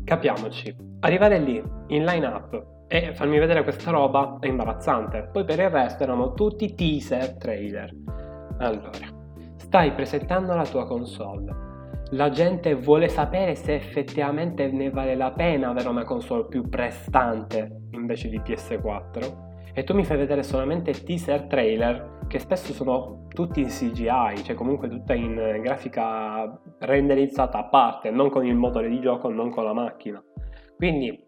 capiamoci, 0.03 0.75
arrivare 1.01 1.37
lì 1.37 1.61
in 1.89 2.03
line-up 2.03 2.85
e 2.87 3.13
farmi 3.13 3.37
vedere 3.37 3.61
questa 3.61 3.91
roba 3.91 4.37
è 4.39 4.47
imbarazzante. 4.47 5.29
Poi 5.31 5.45
per 5.45 5.59
il 5.59 5.69
resto 5.69 6.01
erano 6.01 6.33
tutti 6.33 6.73
teaser 6.73 7.37
trailer. 7.37 7.93
Allora, 8.57 9.07
stai 9.57 9.91
presentando 9.91 10.55
la 10.55 10.65
tua 10.65 10.87
console. 10.87 11.66
La 12.11 12.29
gente 12.29 12.73
vuole 12.73 13.09
sapere 13.09 13.55
se 13.55 13.75
effettivamente 13.75 14.71
ne 14.71 14.89
vale 14.89 15.15
la 15.15 15.31
pena 15.31 15.69
avere 15.69 15.89
una 15.89 16.05
console 16.05 16.45
più 16.45 16.69
prestante 16.69 17.81
invece 17.91 18.29
di 18.29 18.39
PS4 18.39 19.45
e 19.73 19.83
tu 19.83 19.93
mi 19.93 20.05
fai 20.05 20.17
vedere 20.17 20.41
solamente 20.41 20.91
teaser 20.91 21.47
trailer 21.47 22.15
che 22.27 22.39
spesso 22.39 22.73
sono 22.73 23.27
tutti 23.27 23.61
in 23.61 23.67
CGI, 23.67 24.43
cioè 24.43 24.55
comunque 24.55 24.87
tutta 24.87 25.13
in 25.13 25.59
grafica 25.61 26.59
renderizzata 26.79 27.59
a 27.59 27.65
parte, 27.65 28.09
non 28.09 28.29
con 28.29 28.45
il 28.45 28.55
motore 28.55 28.89
di 28.89 28.99
gioco, 28.99 29.29
non 29.29 29.51
con 29.51 29.65
la 29.65 29.73
macchina. 29.73 30.23
Quindi 30.75 31.25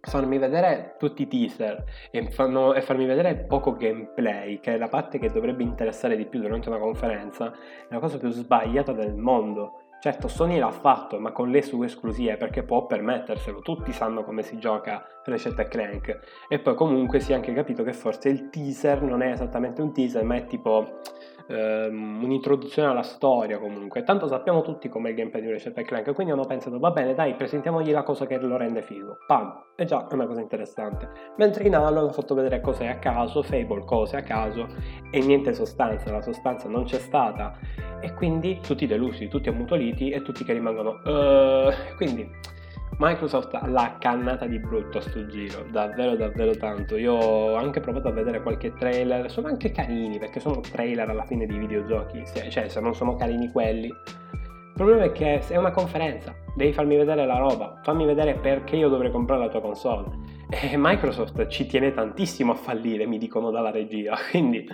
farmi 0.00 0.38
vedere 0.38 0.94
tutti 0.98 1.22
i 1.22 1.26
teaser 1.26 1.84
e, 2.10 2.30
fanno, 2.30 2.74
e, 2.74 2.80
farmi 2.80 3.06
vedere 3.06 3.44
poco 3.44 3.74
gameplay, 3.74 4.60
che 4.60 4.74
è 4.74 4.78
la 4.78 4.88
parte 4.88 5.18
che 5.18 5.30
dovrebbe 5.30 5.62
interessare 5.62 6.16
di 6.16 6.26
più 6.26 6.40
durante 6.40 6.68
una 6.68 6.78
conferenza, 6.78 7.52
è 7.88 7.92
la 7.92 7.98
cosa 7.98 8.18
più 8.18 8.30
sbagliata 8.30 8.92
del 8.92 9.14
mondo. 9.14 9.82
Certo, 10.06 10.28
Sony 10.28 10.60
l'ha 10.60 10.70
fatto, 10.70 11.18
ma 11.18 11.32
con 11.32 11.50
le 11.50 11.62
sue 11.62 11.86
esclusive, 11.86 12.36
perché 12.36 12.62
può 12.62 12.86
permetterselo. 12.86 13.58
Tutti 13.58 13.90
sanno 13.90 14.22
come 14.22 14.42
si 14.42 14.56
gioca 14.56 15.04
Ratchet 15.24 15.66
Clank. 15.66 16.20
E 16.46 16.60
poi 16.60 16.76
comunque 16.76 17.18
si 17.18 17.32
è 17.32 17.34
anche 17.34 17.52
capito 17.52 17.82
che 17.82 17.92
forse 17.92 18.28
il 18.28 18.48
teaser 18.48 19.02
non 19.02 19.20
è 19.20 19.32
esattamente 19.32 19.82
un 19.82 19.92
teaser, 19.92 20.22
ma 20.22 20.36
è 20.36 20.46
tipo 20.46 21.00
ehm, 21.48 22.22
un'introduzione 22.22 22.88
alla 22.88 23.02
storia 23.02 23.58
comunque. 23.58 24.02
Tanto 24.02 24.26
sappiamo 24.26 24.62
tutti 24.62 24.88
com'è 24.88 25.10
il 25.10 25.14
gameplay 25.14 25.42
di 25.42 25.50
Ratchet 25.50 25.80
Clank, 25.82 26.12
quindi 26.14 26.32
hanno 26.32 26.44
pensato, 26.44 26.78
va 26.78 26.90
bene, 26.90 27.14
dai, 27.14 27.34
presentiamogli 27.34 27.90
la 27.90 28.02
cosa 28.02 28.26
che 28.26 28.38
lo 28.38 28.56
rende 28.56 28.82
figo. 28.82 29.18
Pam! 29.26 29.64
E 29.76 29.84
già, 29.84 30.06
è 30.06 30.14
una 30.14 30.26
cosa 30.26 30.40
interessante. 30.40 31.08
Mentre 31.36 31.64
in 31.64 31.74
Halo 31.74 32.00
hanno 32.00 32.12
fatto 32.12 32.34
vedere 32.34 32.60
cose 32.60 32.88
a 32.88 32.98
caso, 32.98 33.42
Fable 33.42 33.84
cose 33.84 34.16
a 34.16 34.22
caso, 34.22 34.66
e 35.10 35.20
niente 35.20 35.52
sostanza, 35.52 36.10
la 36.10 36.22
sostanza 36.22 36.68
non 36.68 36.84
c'è 36.84 36.98
stata. 36.98 37.58
E 38.00 38.12
quindi 38.14 38.60
tutti 38.60 38.86
delusi, 38.86 39.28
tutti 39.28 39.48
ammutoliti 39.48 40.10
e 40.10 40.22
tutti 40.22 40.44
che 40.44 40.52
rimangono... 40.52 41.00
Uh, 41.04 41.94
quindi 41.96 42.54
Microsoft 42.98 43.52
l'ha 43.66 43.96
cannata 43.98 44.46
di 44.46 44.58
brutto 44.58 44.96
a 44.98 45.00
sto 45.02 45.26
giro, 45.26 45.66
davvero 45.70 46.16
davvero 46.16 46.56
tanto. 46.56 46.96
Io 46.96 47.12
ho 47.12 47.54
anche 47.54 47.80
provato 47.80 48.08
a 48.08 48.12
vedere 48.12 48.40
qualche 48.40 48.72
trailer, 48.72 49.30
sono 49.30 49.48
anche 49.48 49.70
carini 49.70 50.18
perché 50.18 50.40
sono 50.40 50.60
trailer 50.60 51.10
alla 51.10 51.24
fine 51.24 51.44
di 51.44 51.58
videogiochi, 51.58 52.24
cioè 52.48 52.68
se 52.68 52.80
non 52.80 52.94
sono 52.94 53.14
carini 53.16 53.52
quelli. 53.52 53.88
Il 53.88 54.72
problema 54.72 55.04
è 55.04 55.12
che 55.12 55.40
è 55.46 55.56
una 55.56 55.72
conferenza, 55.72 56.34
devi 56.54 56.72
farmi 56.72 56.96
vedere 56.96 57.26
la 57.26 57.36
roba, 57.36 57.78
fammi 57.82 58.06
vedere 58.06 58.34
perché 58.34 58.76
io 58.76 58.88
dovrei 58.88 59.10
comprare 59.10 59.42
la 59.42 59.50
tua 59.50 59.60
console. 59.60 60.04
E 60.48 60.76
Microsoft 60.76 61.48
ci 61.48 61.66
tiene 61.66 61.92
tantissimo 61.92 62.52
a 62.52 62.54
fallire, 62.54 63.04
mi 63.06 63.18
dicono 63.18 63.50
dalla 63.50 63.72
regia, 63.72 64.16
quindi 64.30 64.64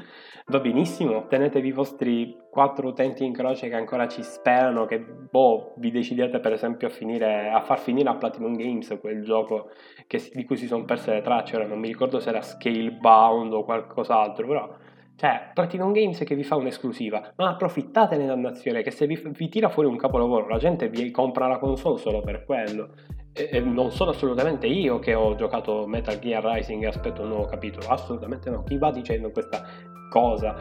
va 0.46 0.60
benissimo, 0.60 1.26
tenetevi 1.26 1.68
i 1.68 1.72
vostri 1.72 2.36
quattro 2.50 2.88
utenti 2.88 3.24
in 3.24 3.32
croce 3.32 3.70
che 3.70 3.74
ancora 3.74 4.06
ci 4.06 4.22
sperano 4.22 4.84
che 4.84 4.98
boh, 5.00 5.72
vi 5.78 5.90
decidete 5.90 6.40
per 6.40 6.52
esempio 6.52 6.88
a, 6.88 6.90
finire, 6.90 7.48
a 7.48 7.62
far 7.62 7.78
finire 7.78 8.10
a 8.10 8.16
Platinum 8.16 8.54
Games 8.54 8.98
quel 9.00 9.24
gioco 9.24 9.70
che, 10.06 10.20
di 10.34 10.44
cui 10.44 10.58
si 10.58 10.66
sono 10.66 10.84
perse 10.84 11.14
le 11.14 11.22
tracce, 11.22 11.56
ora 11.56 11.66
non 11.66 11.78
mi 11.78 11.88
ricordo 11.88 12.20
se 12.20 12.28
era 12.28 12.42
Scalebound 12.42 13.54
o 13.54 13.64
qualcos'altro, 13.64 14.46
però 14.46 14.76
cioè, 15.16 15.52
Platinum 15.54 15.92
Games 15.92 16.18
che 16.18 16.34
vi 16.34 16.42
fa 16.42 16.56
un'esclusiva, 16.56 17.32
ma 17.36 17.50
approfittatene 17.50 18.26
dannazione, 18.26 18.82
che 18.82 18.90
se 18.90 19.06
vi, 19.06 19.16
vi, 19.24 19.48
tira 19.48 19.68
fuori 19.68 19.88
un 19.88 19.96
capolavoro, 19.96 20.48
la 20.48 20.58
gente 20.58 20.88
vi 20.88 21.10
compra 21.10 21.46
la 21.46 21.58
console 21.58 21.98
solo 21.98 22.20
per 22.20 22.44
quello. 22.44 22.90
E, 23.34 23.60
non 23.60 23.90
sono 23.90 24.10
assolutamente 24.10 24.66
io 24.66 24.98
che 24.98 25.14
ho 25.14 25.34
giocato 25.34 25.86
Metal 25.86 26.18
Gear 26.18 26.44
Rising 26.44 26.82
e 26.82 26.86
aspetto 26.86 27.22
un 27.22 27.28
nuovo 27.28 27.46
capitolo, 27.46 27.88
assolutamente 27.88 28.50
no. 28.50 28.62
Chi 28.62 28.78
va 28.78 28.90
dicendo 28.90 29.30
questa 29.30 29.64
cosa. 30.10 30.54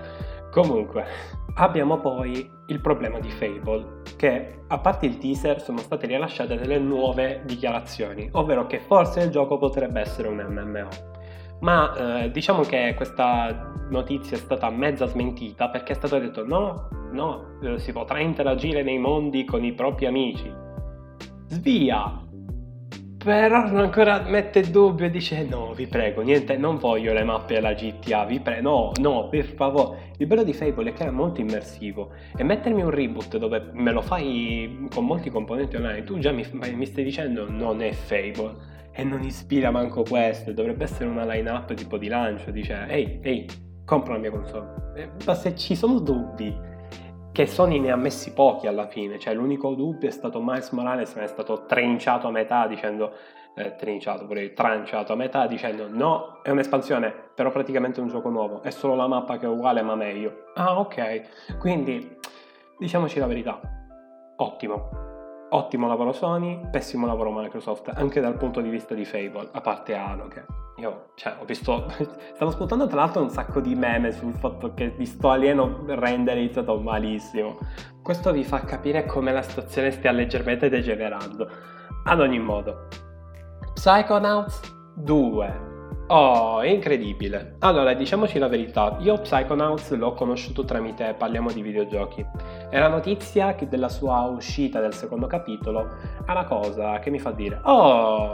Comunque, 0.51 1.05
abbiamo 1.55 1.99
poi 1.99 2.49
il 2.67 2.81
problema 2.81 3.19
di 3.19 3.29
Fable, 3.29 4.01
che 4.17 4.63
a 4.67 4.79
parte 4.79 5.05
il 5.05 5.17
teaser 5.17 5.61
sono 5.61 5.77
state 5.79 6.07
rilasciate 6.07 6.55
delle 6.55 6.79
nuove 6.79 7.41
dichiarazioni, 7.45 8.29
ovvero 8.33 8.67
che 8.67 8.79
forse 8.79 9.21
il 9.21 9.29
gioco 9.29 9.57
potrebbe 9.57 10.01
essere 10.01 10.27
un 10.27 10.37
MMO. 10.37 10.87
Ma 11.61 12.23
eh, 12.23 12.31
diciamo 12.31 12.63
che 12.63 12.93
questa 12.95 13.71
notizia 13.89 14.35
è 14.35 14.39
stata 14.39 14.69
mezza 14.69 15.05
smentita 15.05 15.69
perché 15.69 15.91
è 15.91 15.95
stato 15.95 16.17
detto 16.17 16.45
no, 16.45 16.87
no, 17.11 17.59
eh, 17.61 17.77
si 17.77 17.91
potrà 17.91 18.19
interagire 18.19 18.83
nei 18.83 18.97
mondi 18.97 19.45
con 19.45 19.63
i 19.63 19.73
propri 19.73 20.05
amici. 20.05 20.51
Svia! 21.47 22.29
Però 23.23 23.65
ancora 23.65 24.23
mette 24.23 24.61
dubbio 24.71 25.05
e 25.05 25.11
dice 25.11 25.43
no, 25.43 25.73
vi 25.73 25.85
prego, 25.85 26.21
niente, 26.23 26.57
non 26.57 26.77
voglio 26.77 27.13
le 27.13 27.23
mappe 27.23 27.57
alla 27.57 27.73
GTA, 27.73 28.25
vi 28.25 28.39
prego, 28.39 28.61
no, 28.61 28.91
no, 28.99 29.29
per 29.29 29.45
favore. 29.45 30.13
Il 30.17 30.25
bello 30.25 30.43
di 30.43 30.53
Fable 30.53 30.89
è 30.89 30.93
che 30.93 31.05
è 31.05 31.11
molto 31.11 31.39
immersivo 31.39 32.13
e 32.35 32.43
mettermi 32.43 32.81
un 32.81 32.89
reboot 32.89 33.37
dove 33.37 33.69
me 33.73 33.91
lo 33.91 34.01
fai 34.01 34.87
con 34.91 35.05
molti 35.05 35.29
componenti 35.29 35.75
online, 35.75 36.03
tu 36.03 36.17
già 36.17 36.31
mi, 36.31 36.43
mi 36.73 36.85
stai 36.87 37.03
dicendo 37.03 37.47
non 37.47 37.83
è 37.83 37.91
Fable 37.91 38.55
e 38.91 39.03
non 39.03 39.21
ispira 39.21 39.69
manco 39.69 40.01
questo, 40.01 40.51
dovrebbe 40.51 40.85
essere 40.85 41.07
una 41.07 41.23
line-up 41.23 41.75
tipo 41.75 41.99
di 41.99 42.07
lancio, 42.07 42.49
dice 42.49 42.87
ehi, 42.87 43.19
ehi, 43.21 43.45
compra 43.85 44.13
la 44.13 44.19
mia 44.19 44.31
console. 44.31 45.11
Ma 45.25 45.35
se 45.35 45.55
ci 45.55 45.75
sono 45.75 45.99
dubbi 45.99 46.69
che 47.31 47.47
Sony 47.47 47.79
ne 47.79 47.91
ha 47.91 47.95
messi 47.95 48.33
pochi 48.33 48.67
alla 48.67 48.87
fine, 48.87 49.17
cioè 49.17 49.33
l'unico 49.33 49.73
dubbio 49.73 50.09
è 50.09 50.11
stato 50.11 50.41
Miles 50.41 50.69
Morales, 50.71 51.13
ma 51.15 51.23
è 51.23 51.27
stato 51.27 51.65
trinciato 51.65 52.27
a 52.27 52.31
metà 52.31 52.67
dicendo, 52.67 53.13
eh, 53.55 53.75
trinciato 53.75 54.25
pure 54.25 54.53
tranciato 54.53 55.13
a 55.13 55.15
metà 55.15 55.47
dicendo 55.47 55.87
no, 55.89 56.39
è 56.43 56.49
un'espansione, 56.49 57.13
però 57.33 57.49
praticamente 57.51 58.01
un 58.01 58.07
gioco 58.07 58.29
nuovo, 58.29 58.61
è 58.61 58.69
solo 58.69 58.95
la 58.95 59.07
mappa 59.07 59.37
che 59.37 59.45
è 59.45 59.49
uguale 59.49 59.81
ma 59.81 59.95
meglio. 59.95 60.45
Ah 60.55 60.79
ok, 60.79 61.57
quindi 61.57 62.17
diciamoci 62.77 63.19
la 63.19 63.27
verità, 63.27 63.59
ottimo. 64.37 65.10
Ottimo 65.53 65.87
lavoro 65.87 66.13
Sony, 66.13 66.69
pessimo 66.71 67.05
lavoro 67.05 67.31
Microsoft, 67.31 67.91
anche 67.93 68.21
dal 68.21 68.37
punto 68.37 68.61
di 68.61 68.69
vista 68.69 68.93
di 68.93 69.03
Fable, 69.03 69.49
a 69.51 69.59
parte 69.59 69.95
Halo 69.95 70.27
che 70.27 70.45
io, 70.77 71.11
cioè, 71.15 71.35
ho 71.39 71.45
visto, 71.45 71.87
stavo 72.33 72.51
ascoltando 72.51 72.87
tra 72.87 73.01
l'altro 73.01 73.21
un 73.21 73.29
sacco 73.29 73.59
di 73.59 73.75
meme 73.75 74.11
sul 74.11 74.33
fatto 74.33 74.73
che 74.73 74.95
di 74.95 75.05
sto 75.05 75.29
alieno 75.29 75.83
renderizzato 75.85 76.79
malissimo. 76.79 77.57
Questo 78.01 78.31
vi 78.31 78.43
fa 78.43 78.61
capire 78.61 79.05
come 79.05 79.31
la 79.31 79.43
situazione 79.43 79.91
stia 79.91 80.11
leggermente 80.11 80.69
degenerando. 80.69 81.47
Ad 82.05 82.19
ogni 82.19 82.39
modo, 82.39 82.87
Psychonauts 83.73 84.61
2. 84.95 85.70
Oh, 86.07 86.59
è 86.59 86.67
incredibile. 86.67 87.55
Allora, 87.59 87.93
diciamoci 87.93 88.37
la 88.37 88.47
verità, 88.47 88.97
io 88.99 89.19
Psychonauts 89.19 89.91
l'ho 89.91 90.13
conosciuto 90.13 90.65
tramite 90.65 91.15
Parliamo 91.17 91.51
di 91.51 91.61
videogiochi. 91.61 92.25
E 92.69 92.79
la 92.79 92.89
notizia 92.89 93.55
della 93.67 93.89
sua 93.89 94.21
uscita 94.23 94.79
del 94.81 94.93
secondo 94.93 95.27
capitolo 95.27 95.87
è 96.25 96.31
una 96.31 96.45
cosa 96.45 96.99
che 96.99 97.09
mi 97.09 97.19
fa 97.19 97.31
dire, 97.31 97.59
oh, 97.63 98.31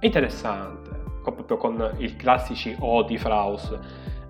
interessante 0.00 1.00
proprio 1.30 1.56
con 1.56 1.94
i 1.98 2.16
classici 2.16 2.74
O 2.80 3.02
di 3.04 3.16
Fraus. 3.16 3.78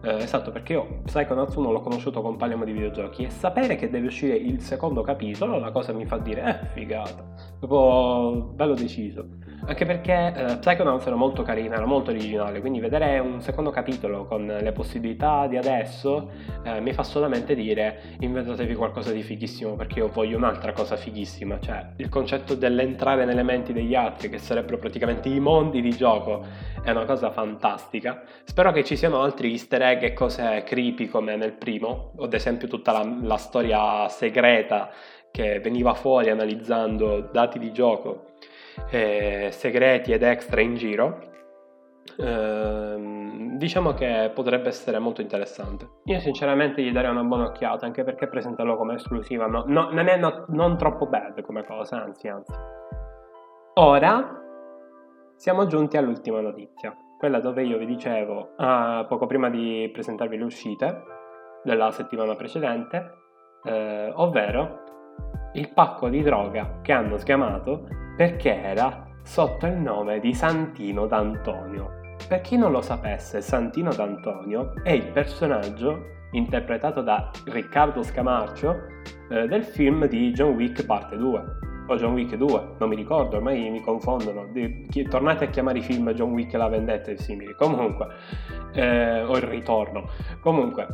Eh, 0.05 0.17
esatto, 0.17 0.51
perché 0.51 0.73
io 0.73 1.01
Psychonauts 1.05 1.55
1 1.55 1.71
l'ho 1.71 1.81
conosciuto 1.81 2.21
con 2.23 2.37
Parliamo 2.37 2.65
di 2.65 2.73
videogiochi 2.73 3.25
e 3.25 3.31
sapere 3.31 3.77
che 3.77 3.89
deve 3.89 4.09
uscire 4.09 4.35
il 4.35 4.61
secondo 4.61 5.03
capitolo, 5.03 5.59
la 5.59 5.71
cosa 5.71 5.93
mi 5.93 6.05
fa 6.05 6.19
dire, 6.19 6.43
eh, 6.43 6.67
figata, 6.75 7.25
proprio 7.61 8.43
bello 8.53 8.75
deciso. 8.75 9.29
Anche 9.65 9.87
perché 9.87 10.33
eh, 10.35 10.57
Psychonauts 10.59 11.07
era 11.07 11.15
molto 11.15 11.43
carina, 11.43 11.77
era 11.77 11.87
molto 11.87 12.11
originale, 12.11 12.61
quindi 12.61 12.81
vedere 12.81 13.21
un 13.21 13.41
secondo 13.41 13.71
capitolo 13.71 14.25
con 14.25 14.45
le 14.45 14.73
possibilità 14.73 15.47
di 15.47 15.57
adesso 15.57 16.31
eh, 16.65 16.81
mi 16.81 16.93
fa 16.93 17.05
solamente 17.05 17.55
dire 17.55 18.17
inventatevi 18.19 18.75
qualcosa 18.75 19.13
di 19.13 19.23
fighissimo 19.23 19.77
perché 19.77 20.01
io 20.01 20.09
voglio 20.09 20.37
un'altra 20.37 20.73
cosa 20.73 20.97
fighissima, 20.97 21.61
cioè 21.61 21.91
il 21.99 22.09
concetto 22.09 22.57
dell'entrare 22.57 23.25
nelle 23.25 23.45
menti 23.45 23.73
degli 23.73 23.95
altri, 23.95 24.29
che 24.29 24.39
sarebbero 24.39 24.79
praticamente 24.79 25.29
i 25.29 25.39
mondi 25.39 25.81
di 25.81 25.91
gioco, 25.91 26.45
è 26.83 26.91
una 26.91 27.05
cosa 27.05 27.31
fantastica. 27.31 28.21
Spero 28.43 28.73
che 28.73 28.83
ci 28.83 28.97
siano 28.97 29.23
altri 29.23 29.53
easter 29.53 29.81
egg 29.83 30.03
e 30.03 30.13
cose 30.13 30.65
creepy 30.67 31.07
come 31.07 31.37
nel 31.37 31.53
primo, 31.53 32.15
ad 32.21 32.35
esempio 32.35 32.67
tutta 32.67 32.91
la, 32.91 33.17
la 33.23 33.37
storia 33.37 34.09
segreta 34.09 34.91
che 35.31 35.61
veniva 35.61 35.95
fuori 35.95 36.31
analizzando 36.31 37.21
dati 37.33 37.61
di 37.61 37.73
gioco 37.73 38.31
eh, 38.91 39.49
segreti 39.51 40.13
ed 40.13 40.23
extra 40.23 40.61
in 40.61 40.75
giro, 40.75 41.19
ehm, 42.19 43.57
diciamo 43.57 43.93
che 43.95 44.31
potrebbe 44.35 44.69
essere 44.69 44.99
molto 44.99 45.21
interessante. 45.21 45.89
Io 46.05 46.21
sinceramente 46.21 46.83
gli 46.83 46.93
darei 46.93 47.11
una 47.11 47.25
buona 47.25 47.47
occhiata, 47.47 47.87
anche 47.87 48.05
perché 48.05 48.29
presentarlo 48.29 48.77
come 48.77 48.95
esclusiva 48.95 49.47
no, 49.47 49.65
no, 49.67 49.91
non 49.91 50.09
è 50.09 50.17
no, 50.17 50.45
non 50.49 50.77
troppo 50.77 51.07
bad 51.07 51.41
come 51.43 51.65
cosa, 51.65 52.03
anzi, 52.03 52.29
anzi. 52.29 52.53
Ora 53.75 54.41
siamo 55.37 55.67
giunti 55.67 55.97
all'ultima 55.97 56.41
notizia, 56.41 56.95
quella 57.19 57.41
dove 57.41 57.65
io 57.65 57.79
vi 57.79 57.87
dicevo 57.87 58.51
ah, 58.57 59.05
poco 59.09 59.27
prima 59.27 59.49
di 59.49 59.89
presentarvi 59.93 60.37
le 60.37 60.45
uscite 60.45 61.03
della 61.65 61.91
settimana 61.91 62.35
precedente, 62.35 63.13
eh, 63.65 64.13
ovvero 64.15 64.83
il 65.55 65.73
pacco 65.73 66.09
di 66.09 66.23
droga 66.23 66.79
che 66.83 66.93
hanno 66.93 67.19
sgamato 67.19 67.87
perché 68.17 68.63
era 68.63 69.07
sotto 69.23 69.67
il 69.67 69.77
nome 69.77 70.21
di 70.21 70.35
Santino 70.35 71.07
d'Antonio. 71.07 72.01
Per 72.29 72.41
chi 72.41 72.57
non 72.57 72.73
lo 72.73 72.81
sapesse, 72.81 73.41
Santino 73.41 73.93
d'Antonio 73.93 74.73
è 74.83 74.91
il 74.91 75.07
personaggio 75.09 76.11
interpretato 76.33 77.03
da 77.03 77.31
Riccardo 77.45 78.03
Scamarcio 78.03 78.77
eh, 79.29 79.47
del 79.47 79.65
film 79.65 80.07
di 80.07 80.33
John 80.33 80.55
Wick 80.55 80.85
parte 80.85 81.17
2. 81.17 81.45
o 81.89 81.97
John 81.97 82.13
Wick 82.13 82.37
2, 82.37 82.69
non 82.79 82.89
mi 82.89 82.97
ricordo, 82.97 83.37
ormai 83.37 83.69
mi 83.71 83.81
confondono. 83.81 84.47
Tornate 85.09 85.45
a 85.45 85.49
chiamare 85.49 85.79
i 85.79 85.83
film 85.83 86.13
John 86.13 86.33
Wick 86.33 86.53
la 86.55 86.69
vendetta 86.69 87.11
e 87.11 87.17
simili. 87.19 87.55
Comunque, 87.55 88.07
eh, 88.73 89.23
o 89.23 89.37
il 89.37 89.43
ritorno. 89.43 90.09
Comunque, 90.41 90.87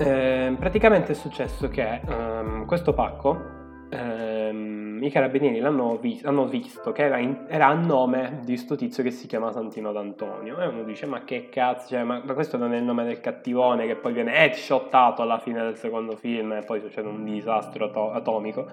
eh, 0.00 0.54
praticamente 0.58 1.12
è 1.12 1.14
successo 1.14 1.68
che 1.68 2.00
um, 2.06 2.64
questo 2.66 2.92
pacco 2.92 3.60
ehm, 3.90 5.02
i 5.02 5.10
carabinieri 5.10 5.58
l'hanno 5.58 5.96
vi- 5.96 6.22
visto 6.48 6.92
che 6.92 7.02
era, 7.02 7.18
in- 7.18 7.46
era, 7.48 7.66
a 7.66 7.74
nome 7.74 8.40
di 8.44 8.56
sto 8.56 8.76
tizio 8.76 9.02
che 9.02 9.10
si 9.10 9.26
chiama 9.26 9.52
Santino 9.52 9.92
D'Antonio. 9.92 10.58
E 10.60 10.66
uno 10.66 10.84
dice 10.84 11.06
ma 11.06 11.24
che 11.24 11.48
cazzo, 11.48 11.88
cioè, 11.88 12.04
ma, 12.04 12.22
ma, 12.24 12.34
questo 12.34 12.56
non 12.56 12.72
è 12.72 12.78
il 12.78 12.84
nome 12.84 13.04
del 13.04 13.20
cattivone 13.20 13.86
che 13.86 13.96
poi 13.96 14.12
viene 14.12 14.34
headshottato 14.34 15.22
alla 15.22 15.38
fine 15.38 15.62
del 15.62 15.76
secondo 15.76 16.16
film 16.16 16.52
e 16.52 16.64
poi 16.64 16.80
succede 16.80 17.08
un 17.08 17.24
disastro 17.24 17.90
to- 17.90 18.12
atomico. 18.12 18.66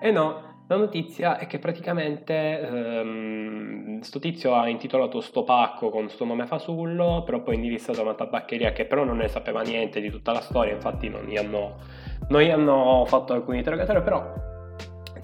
E 0.00 0.10
no, 0.10 0.49
la 0.70 0.76
notizia 0.76 1.36
è 1.36 1.48
che 1.48 1.58
praticamente 1.58 2.60
ehm, 2.60 4.00
sto 4.02 4.20
tizio 4.20 4.54
ha 4.54 4.68
intitolato 4.68 5.20
sto 5.20 5.42
pacco 5.42 5.90
con 5.90 6.08
sto 6.08 6.24
nome 6.24 6.46
fasullo, 6.46 7.24
però 7.24 7.42
poi 7.42 7.56
indirizzato 7.56 7.98
a 7.98 8.02
una 8.04 8.14
tabaccheria 8.14 8.70
che 8.70 8.84
però 8.84 9.02
non 9.02 9.16
ne 9.16 9.26
sapeva 9.26 9.62
niente 9.62 10.00
di 10.00 10.10
tutta 10.10 10.30
la 10.30 10.40
storia, 10.40 10.72
infatti 10.72 11.08
non 11.08 11.24
gli 11.24 11.36
hanno, 11.36 11.74
non 12.28 12.40
gli 12.42 12.50
hanno 12.50 13.04
fatto 13.08 13.32
alcuni 13.32 13.58
interrogatori, 13.58 14.00
però 14.00 14.32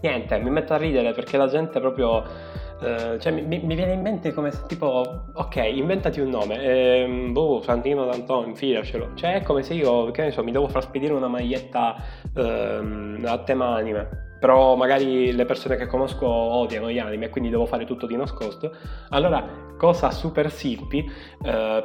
niente, 0.01 0.37
mi 0.41 0.51
metto 0.51 0.75
a 0.75 0.79
ridere 0.79 1.13
perché 1.13 1.37
la 1.37 1.47
gente 1.47 1.79
proprio... 1.79 2.55
Uh, 2.79 3.17
cioè, 3.19 3.33
mi, 3.33 3.59
mi, 3.59 3.75
viene 3.75 3.95
in 3.95 4.03
mente 4.03 4.35
come 4.35 4.51
se 4.51 4.65
tipo, 4.67 5.31
ok, 5.33 5.57
inventati 5.57 6.21
un 6.21 6.29
nome, 6.29 6.63
ehm, 6.63 7.33
boh, 7.33 7.63
Santino 7.63 8.05
D'Antonio, 8.05 8.49
infilacelo. 8.49 9.13
Cioè, 9.15 9.37
è 9.37 9.43
come 9.43 9.63
se 9.63 9.73
io, 9.73 10.11
che 10.11 10.25
ne 10.25 10.31
so, 10.31 10.45
mi 10.45 10.53
devo 10.53 10.69
far 10.69 10.83
spedire 10.83 11.15
una 11.15 11.29
maglietta 11.29 11.97
ehm, 12.35 13.25
a 13.27 13.39
tema 13.39 13.69
anime. 13.69 14.26
Però 14.39 14.77
magari 14.77 15.33
le 15.33 15.45
persone 15.45 15.77
che 15.77 15.87
conosco 15.87 16.27
odiano 16.27 16.91
gli 16.91 16.99
anime 16.99 17.31
quindi 17.31 17.51
devo 17.51 17.67
fare 17.67 17.85
tutto 17.85 18.07
di 18.07 18.17
nascosto. 18.17 18.75
Allora, 19.11 19.45
cosa 19.77 20.11
super 20.11 20.51
simpi, 20.51 21.11
eh, 21.43 21.83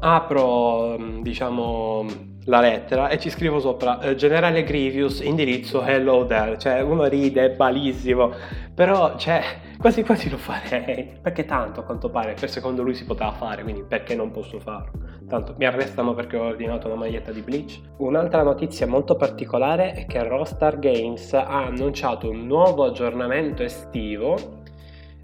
apro, 0.00 0.96
diciamo, 1.20 2.06
la 2.48 2.60
lettera 2.60 3.08
e 3.08 3.18
ci 3.18 3.30
scrivo 3.30 3.60
sopra 3.60 4.00
eh, 4.00 4.14
Generale 4.14 4.64
Grievous, 4.64 5.20
indirizzo 5.20 5.82
hello 5.82 6.24
there, 6.26 6.58
cioè 6.58 6.80
uno 6.80 7.04
ride, 7.04 7.52
è 7.52 7.56
malissimo, 7.56 8.32
però 8.74 9.16
cioè 9.16 9.42
quasi 9.78 10.02
quasi 10.02 10.30
lo 10.30 10.38
farei, 10.38 11.16
perché 11.22 11.44
tanto 11.44 11.80
a 11.80 11.82
quanto 11.84 12.10
pare 12.10 12.34
per 12.38 12.50
secondo 12.50 12.82
lui 12.82 12.94
si 12.94 13.04
poteva 13.04 13.32
fare, 13.32 13.62
quindi 13.62 13.82
perché 13.82 14.14
non 14.14 14.30
posso 14.30 14.58
farlo? 14.58 15.07
Tanto 15.28 15.54
mi 15.58 15.66
arrestano 15.66 16.14
perché 16.14 16.36
ho 16.36 16.44
ordinato 16.44 16.86
una 16.86 16.96
maglietta 16.96 17.32
di 17.32 17.42
Bleach. 17.42 17.80
Un'altra 17.98 18.42
notizia 18.42 18.86
molto 18.86 19.14
particolare 19.14 19.92
è 19.92 20.06
che 20.06 20.22
Rockstar 20.26 20.78
Games 20.78 21.32
ha 21.34 21.66
annunciato 21.66 22.30
un 22.30 22.46
nuovo 22.46 22.84
aggiornamento 22.84 23.62
estivo 23.62 24.36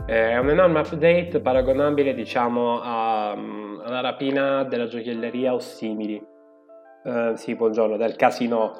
eh, 0.06 0.30
è 0.30 0.38
un 0.38 0.50
enorme 0.50 0.80
update 0.80 1.40
paragonabile 1.40 2.14
diciamo 2.14 2.80
a, 2.82 3.30
alla 3.30 4.00
rapina 4.00 4.64
della 4.64 4.86
gioielleria 4.86 5.54
o 5.54 5.58
simili 5.58 6.32
Uh, 7.04 7.34
sì, 7.34 7.54
buongiorno, 7.54 7.98
del 7.98 8.16
casino, 8.16 8.72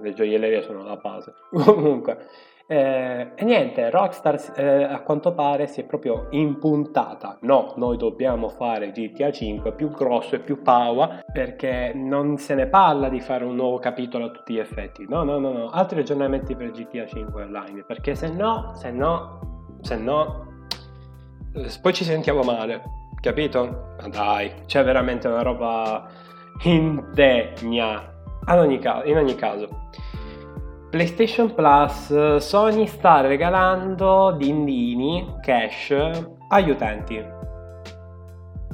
le 0.00 0.14
gioiellerie 0.14 0.62
sono 0.62 0.82
la 0.82 0.96
base. 0.96 1.34
Comunque, 1.52 2.26
eh, 2.68 3.30
e 3.36 3.44
niente, 3.44 3.90
Rockstar 3.90 4.54
eh, 4.56 4.82
a 4.82 5.00
quanto 5.02 5.32
pare 5.34 5.68
si 5.68 5.80
è 5.80 5.84
proprio 5.84 6.26
impuntata. 6.30 7.38
No, 7.42 7.74
noi 7.76 7.96
dobbiamo 7.96 8.48
fare 8.48 8.90
GTA 8.90 9.30
5 9.30 9.72
più 9.72 9.90
grosso 9.90 10.34
e 10.34 10.40
più 10.40 10.62
power 10.62 11.24
perché 11.32 11.92
non 11.94 12.38
se 12.38 12.54
ne 12.54 12.66
parla 12.66 13.08
di 13.08 13.20
fare 13.20 13.44
un 13.44 13.54
nuovo 13.54 13.78
capitolo 13.78 14.24
a 14.24 14.30
tutti 14.30 14.54
gli 14.54 14.58
effetti. 14.58 15.06
No, 15.08 15.22
no, 15.22 15.38
no, 15.38 15.52
no, 15.52 15.70
altri 15.70 16.00
aggiornamenti 16.00 16.56
per 16.56 16.72
GTA 16.72 17.06
5 17.06 17.42
online 17.42 17.84
perché 17.84 18.16
se 18.16 18.32
no, 18.32 18.72
se 18.74 18.90
no, 18.90 19.78
se 19.82 19.96
no, 19.96 20.46
eh, 21.54 21.70
poi 21.80 21.92
ci 21.92 22.02
sentiamo 22.02 22.42
male, 22.42 22.82
capito? 23.20 23.94
Ma 24.00 24.08
dai, 24.08 24.52
c'è 24.66 24.82
veramente 24.82 25.28
una 25.28 25.42
roba 25.42 26.08
indegna. 26.64 28.14
Ogni 28.48 28.78
caso, 28.78 29.08
in 29.08 29.16
ogni 29.16 29.34
caso, 29.34 29.68
PlayStation 30.96 31.52
Plus, 31.52 32.38
Sony 32.38 32.86
sta 32.86 33.20
regalando 33.20 34.30
dindini 34.30 35.36
cash 35.42 35.94
agli 36.48 36.70
utenti. 36.70 37.22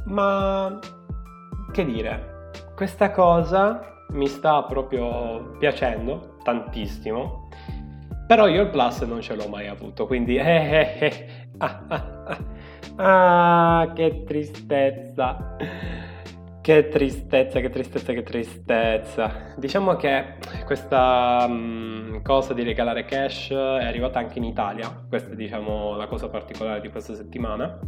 Ma 0.04 0.78
che 1.72 1.84
dire, 1.84 2.50
questa 2.76 3.10
cosa 3.10 4.04
mi 4.10 4.28
sta 4.28 4.62
proprio 4.62 5.56
piacendo 5.58 6.36
tantissimo. 6.44 7.48
Però 8.28 8.46
io 8.46 8.62
il 8.62 8.70
Plus 8.70 9.00
non 9.00 9.20
ce 9.20 9.34
l'ho 9.34 9.48
mai 9.48 9.66
avuto, 9.66 10.06
quindi 10.06 10.36
eh, 10.38 10.44
eh, 10.44 10.98
eh. 11.00 11.26
Ah, 11.58 11.82
ah, 11.88 12.36
ah. 12.98 13.80
ah, 13.80 13.92
che 13.94 14.22
tristezza. 14.22 15.56
Che 16.62 16.88
tristezza, 16.88 17.58
che 17.58 17.70
tristezza, 17.70 18.12
che 18.12 18.22
tristezza. 18.22 19.52
Diciamo 19.56 19.96
che 19.96 20.36
questa 20.64 21.44
um, 21.48 22.22
cosa 22.22 22.54
di 22.54 22.62
regalare 22.62 23.04
cash 23.04 23.50
è 23.50 23.84
arrivata 23.84 24.20
anche 24.20 24.38
in 24.38 24.44
Italia, 24.44 25.04
questa 25.08 25.32
è 25.32 25.34
diciamo 25.34 25.96
la 25.96 26.06
cosa 26.06 26.28
particolare 26.28 26.80
di 26.80 26.88
questa 26.88 27.16
settimana. 27.16 27.80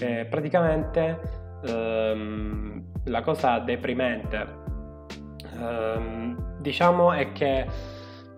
E 0.00 0.24
praticamente 0.30 1.20
um, 1.66 2.82
la 3.04 3.20
cosa 3.20 3.58
deprimente 3.58 4.46
um, 5.58 6.56
diciamo 6.58 7.12
è 7.12 7.32
che, 7.32 7.66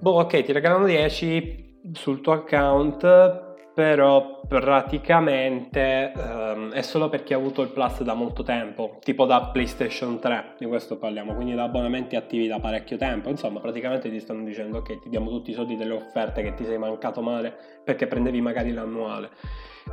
boh 0.00 0.18
ok 0.18 0.42
ti 0.42 0.50
regalano 0.50 0.86
10 0.86 1.82
sul 1.92 2.20
tuo 2.20 2.32
account 2.32 3.53
però 3.74 4.40
praticamente 4.46 6.12
um, 6.14 6.70
è 6.70 6.82
solo 6.82 7.08
perché 7.08 7.34
ha 7.34 7.36
avuto 7.36 7.60
il 7.62 7.70
Plus 7.70 8.02
da 8.02 8.14
molto 8.14 8.44
tempo, 8.44 8.98
tipo 9.02 9.26
da 9.26 9.50
PlayStation 9.52 10.20
3, 10.20 10.54
di 10.58 10.66
questo 10.66 10.96
parliamo, 10.96 11.34
quindi 11.34 11.54
da 11.54 11.64
abbonamenti 11.64 12.14
attivi 12.14 12.46
da 12.46 12.60
parecchio 12.60 12.96
tempo, 12.96 13.30
insomma 13.30 13.58
praticamente 13.58 14.08
ti 14.08 14.20
stanno 14.20 14.44
dicendo 14.44 14.78
ok 14.78 15.00
ti 15.00 15.08
diamo 15.08 15.28
tutti 15.28 15.50
i 15.50 15.54
soldi 15.54 15.76
delle 15.76 15.94
offerte 15.94 16.42
che 16.42 16.54
ti 16.54 16.64
sei 16.64 16.78
mancato 16.78 17.20
male 17.20 17.52
perché 17.82 18.06
prendevi 18.06 18.40
magari 18.40 18.72
l'annuale. 18.72 19.30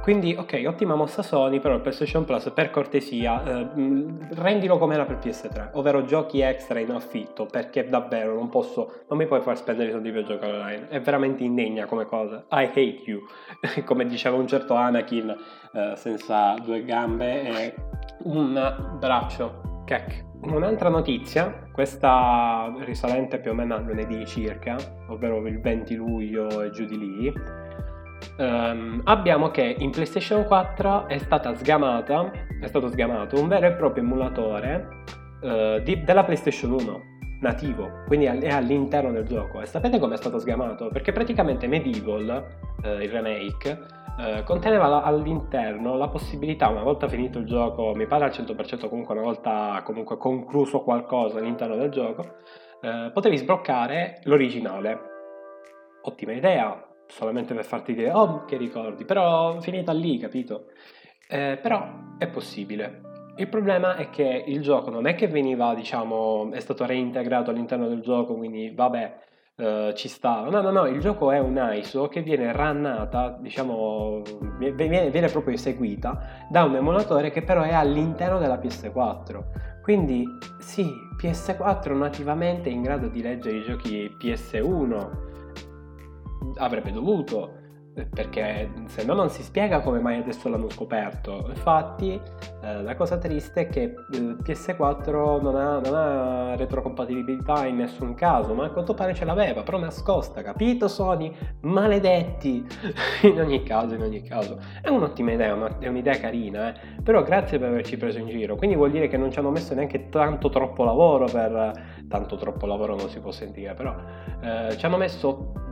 Quindi, 0.01 0.36
ok, 0.36 0.63
ottima 0.65 0.95
mossa 0.95 1.21
Sony, 1.21 1.60
però 1.60 1.75
il 1.75 1.82
PlayStation 1.82 2.23
Plus, 2.25 2.49
per 2.54 2.69
cortesia, 2.69 3.43
eh, 3.43 3.67
rendilo 4.32 4.77
come 4.77 4.93
era 4.95 5.06
per 5.06 5.17
PS3, 5.17 5.71
ovvero 5.73 6.06
giochi 6.06 6.41
extra 6.41 6.80
in 6.80 6.91
affitto, 6.91 7.45
perché 7.45 7.88
davvero 7.88 8.34
non 8.34 8.49
posso, 8.49 9.04
non 9.10 9.17
mi 9.17 9.25
puoi 9.27 9.41
far 9.41 9.58
spendere 9.58 9.89
i 9.89 9.91
soldi 9.91 10.12
per 10.12 10.23
giocare 10.23 10.54
online. 10.54 10.88
È 10.88 11.01
veramente 11.01 11.43
indegna 11.43 11.86
come 11.86 12.06
cosa. 12.06 12.45
I 12.49 12.65
hate 12.65 13.04
you. 13.06 13.21
come 13.86 14.06
diceva 14.08 14.38
un 14.38 14.47
certo 14.47 14.73
Anakin, 14.73 15.36
eh, 15.73 15.93
senza 15.95 16.56
due 16.63 16.84
gambe 16.84 17.43
e 17.43 17.75
un 18.23 18.97
braccio. 18.97 19.69
Kek. 19.86 20.30
Un'altra 20.43 20.89
notizia, 20.89 21.67
questa 21.71 22.73
risalente 22.80 23.39
più 23.39 23.51
o 23.51 23.54
meno 23.54 23.75
a 23.75 23.80
lunedì 23.80 24.25
circa, 24.25 24.77
ovvero 25.10 25.45
il 25.45 25.60
20 25.60 25.95
luglio 25.95 26.62
e 26.62 26.71
giù 26.71 26.86
di 26.86 26.97
lì, 26.97 27.34
um, 28.41 29.01
abbiamo 29.06 29.49
che 29.51 29.75
in 29.77 29.91
PlayStation 29.91 30.45
4 30.45 31.08
è 31.08 31.17
sgamata, 31.19 32.32
è 32.60 32.67
stato 32.67 32.88
sgamato 32.89 33.39
un 33.39 33.47
vero 33.47 33.67
e 33.67 33.73
proprio 33.73 34.04
emulatore 34.04 34.88
uh, 35.41 35.80
di, 35.82 36.04
della 36.04 36.23
PlayStation 36.23 36.71
1 36.71 37.10
nativo, 37.41 38.04
quindi 38.08 38.25
è 38.25 38.49
all'interno 38.49 39.12
del 39.12 39.25
gioco. 39.25 39.62
E 39.62 39.65
sapete 39.65 39.99
come 39.99 40.15
è 40.15 40.17
stato 40.17 40.39
sgamato? 40.39 40.89
Perché 40.89 41.12
praticamente 41.12 41.67
Medieval, 41.67 42.45
uh, 42.84 42.88
il 43.01 43.10
remake, 43.10 43.99
Uh, 44.12 44.43
conteneva 44.43 45.01
all'interno 45.04 45.95
la 45.95 46.10
possibilità, 46.10 46.67
una 46.67 46.84
volta 46.84 47.08
finito 47.08 47.39
il 47.39 47.45
gioco, 47.45 47.93
mi 47.95 48.06
pare 48.06 48.25
al 48.25 48.32
100%, 48.32 48.89
comunque 48.89 49.15
una 49.15 49.23
volta 49.23 49.82
comunque 49.86 50.17
concluso 50.17 50.84
qualcosa 50.84 51.39
all'interno 51.39 51.77
del 51.77 51.89
gioco, 51.89 52.21
uh, 52.82 53.12
potevi 53.13 53.38
sbloccare 53.38 54.19
l'originale. 54.25 54.99
Ottima 56.01 56.34
idea, 56.34 56.90
solamente 57.12 57.54
per 57.54 57.65
farti 57.65 57.93
dire, 57.93 58.12
oh 58.12 58.45
che 58.45 58.58
ricordi, 58.58 59.06
però 59.06 59.60
finita 59.60 59.91
lì, 59.91 60.17
capito? 60.17 60.67
Eh, 61.30 61.60
però 61.62 62.15
è 62.17 62.28
possibile. 62.28 63.02
Il 63.38 63.47
problema 63.47 63.95
è 63.95 64.10
che 64.10 64.43
il 64.47 64.62
gioco 64.62 64.89
non 64.89 65.08
è 65.08 65.15
che 65.15 65.28
veniva, 65.28 65.74
diciamo, 65.74 66.52
è 66.52 66.60
stato 66.60 66.86
reintegrato 66.86 67.52
all'interno 67.52 67.88
del 67.88 68.02
gioco, 68.02 68.36
quindi 68.36 68.71
vabbè, 68.71 69.19
eh, 69.56 69.93
ci 69.95 70.08
stava. 70.08 70.50
No, 70.50 70.62
no, 70.62 70.71
no, 70.71 70.86
il 70.88 71.00
gioco 71.00 71.32
è 71.32 71.39
un 71.39 71.60
ISO 71.74 72.08
che 72.08 72.21
viene 72.21 72.52
runnata, 72.52 73.38
diciamo, 73.39 74.21
viene, 74.58 75.10
viene 75.10 75.28
proprio 75.28 75.54
eseguita 75.54 76.47
da 76.50 76.63
un 76.63 76.76
emulatore 76.76 77.32
che 77.32 77.41
però 77.41 77.62
è 77.63 77.74
all'interno 77.74 78.39
della 78.39 78.58
PS4. 78.58 79.80
Quindi 79.82 80.26
sì, 80.60 80.91
PS4 81.19 81.95
nativamente 81.95 82.69
è 82.69 82.74
in 82.74 82.82
grado 82.82 83.08
di 83.08 83.21
leggere 83.21 83.58
i 83.58 83.63
giochi 83.63 84.15
PS1 84.19 85.30
avrebbe 86.58 86.91
dovuto, 86.91 87.62
perché 88.10 88.71
se 88.86 89.04
no 89.04 89.13
non 89.13 89.30
si 89.30 89.43
spiega 89.43 89.82
come 89.82 89.99
mai 89.99 90.19
adesso 90.19 90.47
l'hanno 90.47 90.69
scoperto. 90.69 91.45
Infatti 91.49 92.19
eh, 92.63 92.82
la 92.82 92.95
cosa 92.95 93.17
triste 93.17 93.62
è 93.62 93.67
che 93.67 93.93
il 94.12 94.38
PS4 94.41 95.41
non 95.41 95.56
ha, 95.56 95.80
non 95.80 95.93
ha, 95.93 96.56
retrocompatibilità 96.56 97.65
in 97.65 97.77
nessun 97.77 98.13
caso, 98.13 98.54
ma 98.54 98.65
a 98.65 98.69
quanto 98.69 98.93
pare 98.93 99.13
ce 99.13 99.25
l'aveva, 99.25 99.63
però 99.63 99.77
nascosta, 99.77 100.41
capito 100.41 100.88
Sony? 100.88 101.34
Maledetti! 101.62 102.65
in 103.23 103.39
ogni 103.39 103.63
caso, 103.63 103.95
in 103.95 104.01
ogni 104.01 104.21
caso. 104.21 104.60
È 104.82 104.88
un'ottima 104.88 105.34
idea, 105.34 105.54
una, 105.54 105.77
è 105.80 105.88
un'idea 105.88 106.17
carina, 106.17 106.73
eh? 106.73 107.01
però 107.04 107.23
grazie 107.23 107.60
per 107.60 107.69
averci 107.69 107.97
preso 107.97 108.19
in 108.19 108.27
giro. 108.27 108.56
Quindi 108.56 108.75
vuol 108.77 108.91
dire 108.91 109.08
che 109.08 109.17
non 109.17 109.32
ci 109.32 109.39
hanno 109.39 109.51
messo 109.51 109.73
neanche 109.73 110.10
tanto 110.10 110.49
troppo 110.49 110.84
lavoro 110.84 111.25
per... 111.25 111.99
Tanto 112.12 112.36
troppo 112.36 112.65
lavoro 112.65 112.93
non 112.93 113.08
si 113.08 113.21
può 113.21 113.32
sentire, 113.32 113.73
però 113.73 113.95
eh, 114.41 114.75
ci 114.75 114.86
hanno 114.86 114.97
messo 114.97 115.70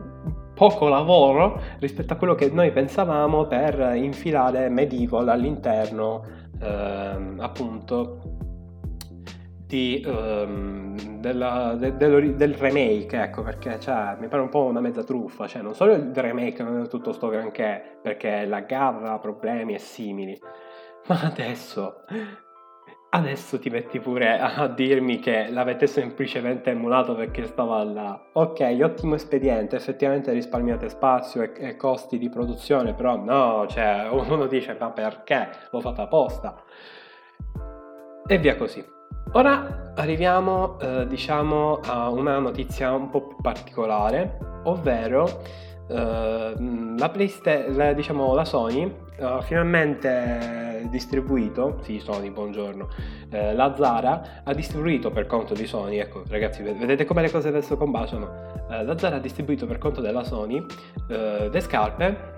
poco 0.59 0.89
lavoro 0.89 1.61
rispetto 1.79 2.11
a 2.11 2.17
quello 2.17 2.35
che 2.35 2.49
noi 2.49 2.69
pensavamo 2.71 3.45
per 3.45 3.93
infilare 3.95 4.67
Medieval 4.67 5.29
all'interno 5.29 6.21
ehm, 6.61 7.39
appunto 7.39 8.19
di, 9.65 10.03
ehm, 10.05 11.19
della, 11.21 11.75
de, 11.79 11.95
del, 11.95 12.35
del, 12.35 12.53
remake, 12.55 13.21
ecco, 13.21 13.41
perché 13.41 13.79
cioè, 13.79 14.17
mi 14.19 14.27
pare 14.27 14.41
un 14.41 14.49
po' 14.49 14.65
una 14.65 14.81
mezza 14.81 15.01
truffa, 15.01 15.47
cioè 15.47 15.61
non 15.61 15.73
solo 15.73 15.93
il 15.93 16.11
remake 16.13 16.61
non 16.61 16.81
è 16.81 16.87
tutto 16.89 17.13
sto 17.13 17.29
granché, 17.29 17.99
perché 18.01 18.45
la 18.45 18.59
garra 18.59 19.13
ha 19.13 19.19
problemi 19.19 19.75
e 19.75 19.79
simili, 19.79 20.37
ma 21.07 21.21
adesso 21.21 22.01
Adesso 23.11 23.57
ti 23.57 23.71
metti 23.71 23.99
pure 23.99 24.37
a 24.37 24.67
dirmi 24.67 25.17
che 25.17 25.49
l'avete 25.49 25.87
semplicemente 25.87 26.69
emulato 26.69 27.15
perché 27.15 27.43
stava 27.45 27.83
là. 27.83 28.21
Ok, 28.33 28.77
ottimo 28.83 29.15
espediente, 29.15 29.75
effettivamente 29.75 30.31
risparmiate 30.31 30.89
spazio 30.89 31.41
e, 31.41 31.51
e 31.55 31.75
costi 31.75 32.19
di 32.19 32.29
produzione, 32.29 32.93
però 32.93 33.15
no, 33.15 33.65
cioè 33.67 34.07
uno 34.11 34.45
dice 34.45 34.77
ma 34.79 34.91
perché? 34.91 35.49
L'ho 35.71 35.79
fatta 35.79 36.03
apposta. 36.03 36.61
E 38.27 38.37
via 38.37 38.55
così. 38.55 38.85
Ora 39.31 39.93
arriviamo, 39.95 40.79
eh, 40.79 41.07
diciamo, 41.07 41.79
a 41.83 42.11
una 42.11 42.37
notizia 42.37 42.91
un 42.93 43.09
po' 43.09 43.25
più 43.25 43.37
particolare, 43.41 44.37
ovvero 44.65 45.41
eh, 45.89 46.53
la, 46.95 47.09
Playsta- 47.09 47.69
la, 47.69 47.93
diciamo, 47.93 48.35
la 48.35 48.45
Sony 48.45 49.07
ha 49.19 49.41
finalmente 49.41 50.87
distribuito, 50.89 51.79
sì 51.81 51.99
Sony, 51.99 52.29
buongiorno, 52.29 52.87
eh, 53.31 53.53
la 53.53 53.73
Zara 53.75 54.41
ha 54.43 54.53
distribuito 54.53 55.11
per 55.11 55.25
conto 55.25 55.53
di 55.53 55.65
Sony, 55.65 55.97
ecco 55.97 56.23
ragazzi 56.27 56.63
vedete 56.63 57.05
come 57.05 57.21
le 57.21 57.29
cose 57.29 57.49
adesso 57.49 57.77
combaciano, 57.77 58.67
eh, 58.69 58.83
la 58.83 58.97
Zara 58.97 59.17
ha 59.17 59.19
distribuito 59.19 59.65
per 59.65 59.77
conto 59.77 60.01
della 60.01 60.23
Sony 60.23 60.63
eh, 61.09 61.49
le 61.51 61.59
scarpe 61.59 62.37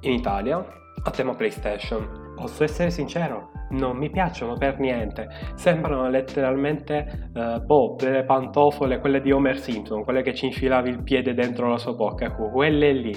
in 0.00 0.12
Italia 0.12 0.64
a 1.02 1.10
tema 1.10 1.34
PlayStation. 1.34 2.28
Posso 2.34 2.64
essere 2.64 2.90
sincero, 2.90 3.50
non 3.70 3.98
mi 3.98 4.08
piacciono 4.08 4.54
per 4.54 4.78
niente. 4.78 5.28
Sembrano 5.56 6.08
letteralmente, 6.08 7.30
uh, 7.34 7.60
boh, 7.60 7.96
delle 7.98 8.24
pantofole, 8.24 8.98
quelle 8.98 9.20
di 9.20 9.30
Homer 9.30 9.58
Simpson, 9.58 10.04
quelle 10.04 10.22
che 10.22 10.34
ci 10.34 10.46
infilavi 10.46 10.88
il 10.88 11.02
piede 11.02 11.34
dentro 11.34 11.68
la 11.68 11.76
sua 11.76 11.92
bocca. 11.92 12.24
Ecco, 12.24 12.48
quelle 12.48 12.92
lì, 12.92 13.14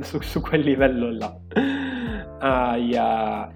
su, 0.00 0.20
su 0.20 0.42
quel 0.42 0.60
livello 0.60 1.10
là. 1.10 1.34
Aia. 2.38 3.50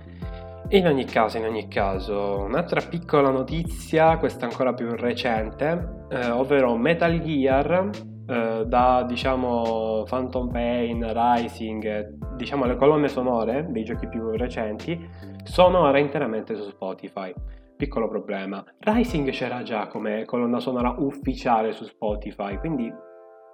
In 0.73 0.87
ogni 0.87 1.05
caso, 1.05 1.37
in 1.37 1.47
ogni 1.47 1.67
caso, 1.67 2.39
un'altra 2.43 2.81
piccola 2.81 3.31
notizia, 3.31 4.19
questa 4.19 4.47
ancora 4.47 4.73
più 4.73 4.95
recente, 4.95 6.05
eh, 6.11 6.31
ovvero 6.31 6.77
Metal 6.77 7.21
Gear, 7.21 7.91
eh, 8.29 8.65
da 8.67 9.03
diciamo 9.03 10.05
Phantom 10.09 10.49
Pain, 10.49 11.05
Rising, 11.13 12.35
diciamo 12.37 12.67
le 12.67 12.77
colonne 12.77 13.09
sonore 13.09 13.67
dei 13.71 13.83
giochi 13.83 14.07
più 14.07 14.31
recenti, 14.31 15.09
sono 15.43 15.81
ora 15.81 15.99
interamente 15.99 16.55
su 16.55 16.63
Spotify. 16.69 17.35
Piccolo 17.77 18.09
problema. 18.09 18.65
Rising 18.79 19.31
c'era 19.31 19.63
già 19.63 19.89
come 19.89 20.25
colonna 20.25 20.61
sonora 20.61 20.95
ufficiale 20.99 21.73
su 21.73 21.83
Spotify, 21.85 22.59
quindi, 22.59 22.93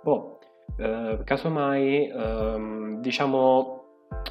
boh, 0.03 0.39
eh, 0.77 1.21
casomai, 1.25 2.11
ehm, 2.11 3.01
diciamo 3.01 3.76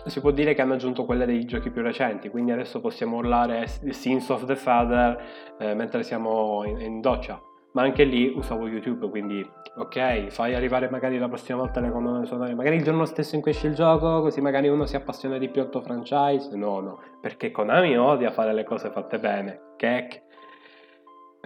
si 0.05 0.19
può 0.19 0.31
dire 0.31 0.53
che 0.53 0.61
hanno 0.61 0.73
aggiunto 0.73 1.05
quelle 1.05 1.25
dei 1.25 1.45
giochi 1.45 1.69
più 1.69 1.81
recenti, 1.81 2.29
quindi 2.29 2.51
adesso 2.51 2.79
possiamo 2.79 3.17
urlare 3.17 3.65
Sins 3.67 4.29
of 4.29 4.45
the 4.45 4.55
Father 4.55 5.55
eh, 5.57 5.73
mentre 5.73 6.03
siamo 6.03 6.63
in, 6.65 6.79
in, 6.79 7.01
doccia. 7.01 7.41
Ma 7.73 7.81
anche 7.81 8.03
lì 8.05 8.31
usavo 8.33 8.67
YouTube, 8.67 9.09
quindi 9.09 9.45
ok, 9.75 10.27
fai 10.27 10.55
arrivare 10.55 10.89
magari 10.89 11.17
la 11.17 11.27
prossima 11.27 11.57
volta 11.57 11.81
le 11.81 11.91
colonne 11.91 12.25
sonore, 12.25 12.53
magari 12.55 12.77
il 12.77 12.83
giorno 12.83 13.03
stesso 13.03 13.35
in 13.35 13.41
cui 13.41 13.51
esce 13.51 13.67
il 13.67 13.73
gioco, 13.73 14.21
così 14.21 14.39
magari 14.39 14.69
uno 14.69 14.85
si 14.85 14.95
appassiona 14.95 15.37
di 15.37 15.49
più 15.49 15.61
al 15.61 15.69
tuo 15.69 15.81
franchise. 15.81 16.55
No, 16.55 16.79
no, 16.79 16.99
perché 17.19 17.51
Konami 17.51 17.97
odia 17.97 18.31
fare 18.31 18.53
le 18.53 18.63
cose 18.63 18.89
fatte 18.91 19.19
bene. 19.19 19.73
Che 19.75 20.21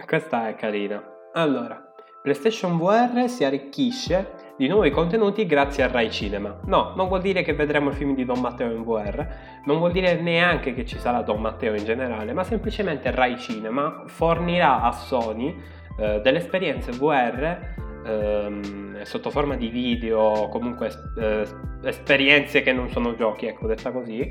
questa 0.06 0.48
è 0.48 0.54
carina. 0.54 1.02
Allora, 1.32 1.92
PlayStation 2.22 2.78
VR 2.78 3.28
si 3.28 3.44
arricchisce 3.44 4.49
di 4.60 4.68
nuovi 4.68 4.90
contenuti 4.90 5.46
grazie 5.46 5.84
a 5.84 5.86
Rai 5.86 6.10
Cinema. 6.10 6.54
No, 6.66 6.92
non 6.94 7.08
vuol 7.08 7.22
dire 7.22 7.40
che 7.40 7.54
vedremo 7.54 7.88
il 7.88 7.94
film 7.94 8.14
di 8.14 8.26
Don 8.26 8.40
Matteo 8.40 8.70
in 8.70 8.82
VR, 8.82 9.26
non 9.64 9.78
vuol 9.78 9.90
dire 9.90 10.20
neanche 10.20 10.74
che 10.74 10.84
ci 10.84 10.98
sarà 10.98 11.22
Don 11.22 11.40
Matteo 11.40 11.74
in 11.74 11.82
generale, 11.86 12.34
ma 12.34 12.44
semplicemente 12.44 13.10
Rai 13.10 13.38
Cinema 13.38 14.02
fornirà 14.04 14.82
a 14.82 14.92
Sony 14.92 15.58
eh, 15.98 16.20
delle 16.20 16.36
esperienze 16.36 16.92
VR 16.92 17.58
ehm, 18.04 19.02
sotto 19.04 19.30
forma 19.30 19.56
di 19.56 19.68
video, 19.68 20.50
comunque 20.50 20.90
eh, 21.18 21.46
esperienze 21.84 22.60
che 22.60 22.74
non 22.74 22.90
sono 22.90 23.14
giochi, 23.14 23.46
ecco, 23.46 23.66
detta 23.66 23.90
così. 23.90 24.30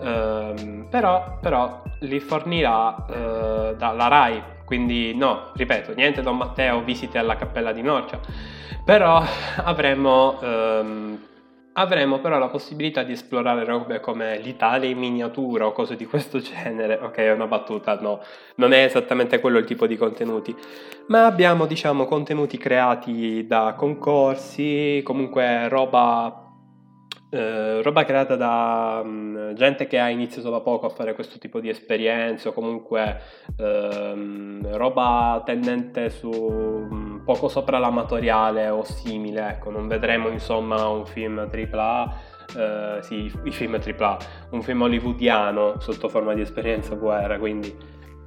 Ehm, 0.00 0.86
però, 0.88 1.36
però, 1.42 1.82
li 1.98 2.20
fornirà 2.20 3.04
eh, 3.04 3.74
dalla 3.76 4.08
Rai, 4.08 4.42
quindi 4.68 5.16
no, 5.16 5.50
ripeto, 5.54 5.94
niente 5.94 6.20
Don 6.22 6.36
Matteo 6.36 6.82
visite 6.82 7.16
alla 7.18 7.36
cappella 7.36 7.72
di 7.72 7.82
Norcia 7.82 8.20
però 8.88 9.22
avremo, 9.64 10.40
ehm, 10.40 11.18
avremo 11.74 12.20
però 12.20 12.38
la 12.38 12.48
possibilità 12.48 13.02
di 13.02 13.12
esplorare 13.12 13.66
robe 13.66 14.00
come 14.00 14.38
l'Italia 14.38 14.88
in 14.88 14.96
miniatura 14.96 15.66
o 15.66 15.72
cose 15.72 15.94
di 15.94 16.06
questo 16.06 16.40
genere. 16.40 16.94
Ok, 16.94 17.16
è 17.16 17.30
una 17.30 17.46
battuta, 17.46 17.98
no, 18.00 18.22
non 18.54 18.72
è 18.72 18.84
esattamente 18.84 19.40
quello 19.40 19.58
il 19.58 19.66
tipo 19.66 19.86
di 19.86 19.98
contenuti, 19.98 20.56
ma 21.08 21.26
abbiamo 21.26 21.66
diciamo 21.66 22.06
contenuti 22.06 22.56
creati 22.56 23.46
da 23.46 23.74
concorsi, 23.76 25.02
comunque 25.04 25.68
roba 25.68 26.47
eh, 27.30 27.82
roba 27.82 28.04
creata 28.04 28.36
da 28.36 29.00
um, 29.04 29.54
gente 29.54 29.86
che 29.86 29.98
ha 29.98 30.08
iniziato 30.08 30.50
da 30.50 30.60
poco 30.60 30.86
a 30.86 30.90
fare 30.90 31.14
questo 31.14 31.38
tipo 31.38 31.60
di 31.60 31.68
esperienze 31.68 32.48
o 32.48 32.52
comunque 32.52 33.20
um, 33.56 34.66
roba 34.76 35.42
tendente 35.44 36.10
su 36.10 36.30
um, 36.30 37.22
poco 37.24 37.48
sopra 37.48 37.78
l'amatoriale 37.78 38.68
o 38.68 38.84
simile, 38.84 39.48
ecco, 39.48 39.70
non 39.70 39.88
vedremo 39.88 40.28
insomma 40.28 40.88
un 40.88 41.04
film 41.06 41.38
AAA 41.38 42.36
eh, 42.56 42.98
sì, 43.02 43.30
i 43.44 43.50
film 43.50 43.74
AAA, 43.74 44.18
un 44.50 44.62
film 44.62 44.82
hollywoodiano 44.82 45.78
sotto 45.80 46.08
forma 46.08 46.34
di 46.34 46.40
esperienza 46.40 46.94
VR, 46.94 47.36
quindi 47.38 47.76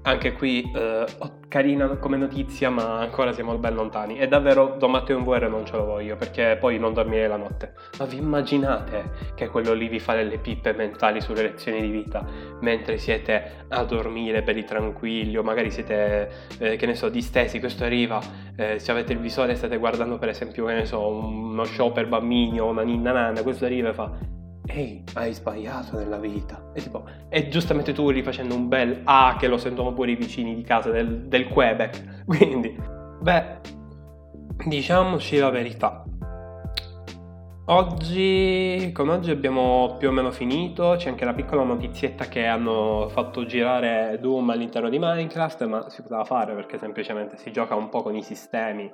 anche 0.04 0.34
qui 0.34 0.72
eh, 0.74 1.06
carina 1.48 1.88
come 1.98 2.18
notizia, 2.18 2.70
ma 2.70 3.00
ancora 3.00 3.34
siamo 3.34 3.58
ben 3.58 3.76
lontani. 3.76 4.18
E 4.18 4.28
davvero 4.28 4.76
Don 4.78 4.92
Matteo 4.92 5.18
in 5.18 5.24
VR 5.24 5.48
non 5.50 5.66
ce 5.66 5.76
lo 5.76 5.86
voglio 5.86 6.16
perché 6.16 6.58
poi 6.60 6.80
non 6.80 6.94
dormirei 6.94 7.28
la 7.28 7.36
notte. 7.36 7.74
Ma 8.00 8.06
vi 8.06 8.18
immaginate 8.18 9.12
che 9.36 9.50
quello 9.50 9.74
lì 9.74 9.88
vi 9.88 10.00
fa 10.00 10.16
delle 10.16 10.38
pippe 10.38 10.74
mentali 10.74 11.22
sulle 11.22 11.44
lezioni 11.44 11.82
di 11.82 11.90
vita 11.90 12.26
mentre 12.62 12.98
siete 12.98 13.66
a 13.68 13.84
dormire 13.84 14.42
belli 14.44 14.64
tranquilli 14.64 15.38
o 15.38 15.44
magari 15.44 15.70
siete, 15.70 16.32
eh, 16.58 16.76
che 16.78 16.86
ne 16.86 16.96
so, 16.96 17.10
distesi. 17.10 17.60
Questo 17.60 17.84
arriva, 17.84 18.20
eh, 18.56 18.80
se 18.80 18.92
avete 18.92 19.14
il 19.14 19.20
visore 19.20 19.56
state 19.56 19.78
guardando 19.78 20.18
per 20.18 20.30
esempio, 20.30 20.66
che 20.66 20.74
ne 20.74 20.86
so, 20.86 21.06
uno 21.08 21.64
show 21.66 21.92
per 21.92 22.08
bambini 22.08 22.60
o 22.60 22.68
una 22.68 22.84
ninna 22.84 23.12
nana. 23.12 23.44
Questo 23.44 23.66
arriva 23.66 23.90
e 23.90 23.94
fa 23.94 24.40
ehi, 24.72 25.04
hai 25.14 25.34
sbagliato 25.34 25.98
nella 25.98 26.18
vita. 26.18 26.72
E, 26.74 26.82
tipo, 26.82 27.04
e 27.30 27.50
giustamente 27.50 27.94
tu 27.94 28.10
rifacendo 28.10 28.56
un 28.56 28.68
bel 28.68 29.02
A 29.04 29.36
che 29.40 29.48
lo 29.48 29.58
sentono 29.58 29.94
pure 29.94 30.12
i 30.12 30.16
vicini 30.16 30.56
di 30.56 30.64
casa 30.64 30.90
del, 30.90 31.28
del 31.28 31.48
Quebec. 31.48 32.24
Quindi, 32.26 32.78
beh, 33.22 33.60
diciamoci 34.66 35.38
la 35.38 35.50
verità. 35.50 36.04
Oggi, 37.66 38.92
con 38.94 39.08
oggi 39.08 39.32
abbiamo 39.32 39.96
più 39.98 40.10
o 40.10 40.12
meno 40.12 40.32
finito, 40.32 40.96
c'è 40.98 41.10
anche 41.10 41.24
la 41.24 41.34
piccola 41.34 41.64
notizietta 41.64 42.26
che 42.26 42.46
hanno 42.46 43.08
fatto 43.10 43.46
girare 43.46 44.18
Doom 44.20 44.50
all'interno 44.50 44.90
di 44.90 44.98
Minecraft, 45.00 45.66
ma 45.68 45.90
si 45.90 46.02
poteva 46.02 46.26
fare 46.26 46.54
perché 46.54 46.78
semplicemente 46.78 47.38
si 47.38 47.52
gioca 47.52 47.76
un 47.76 47.88
po' 47.88 48.02
con 48.02 48.16
i 48.16 48.24
sistemi 48.24 48.92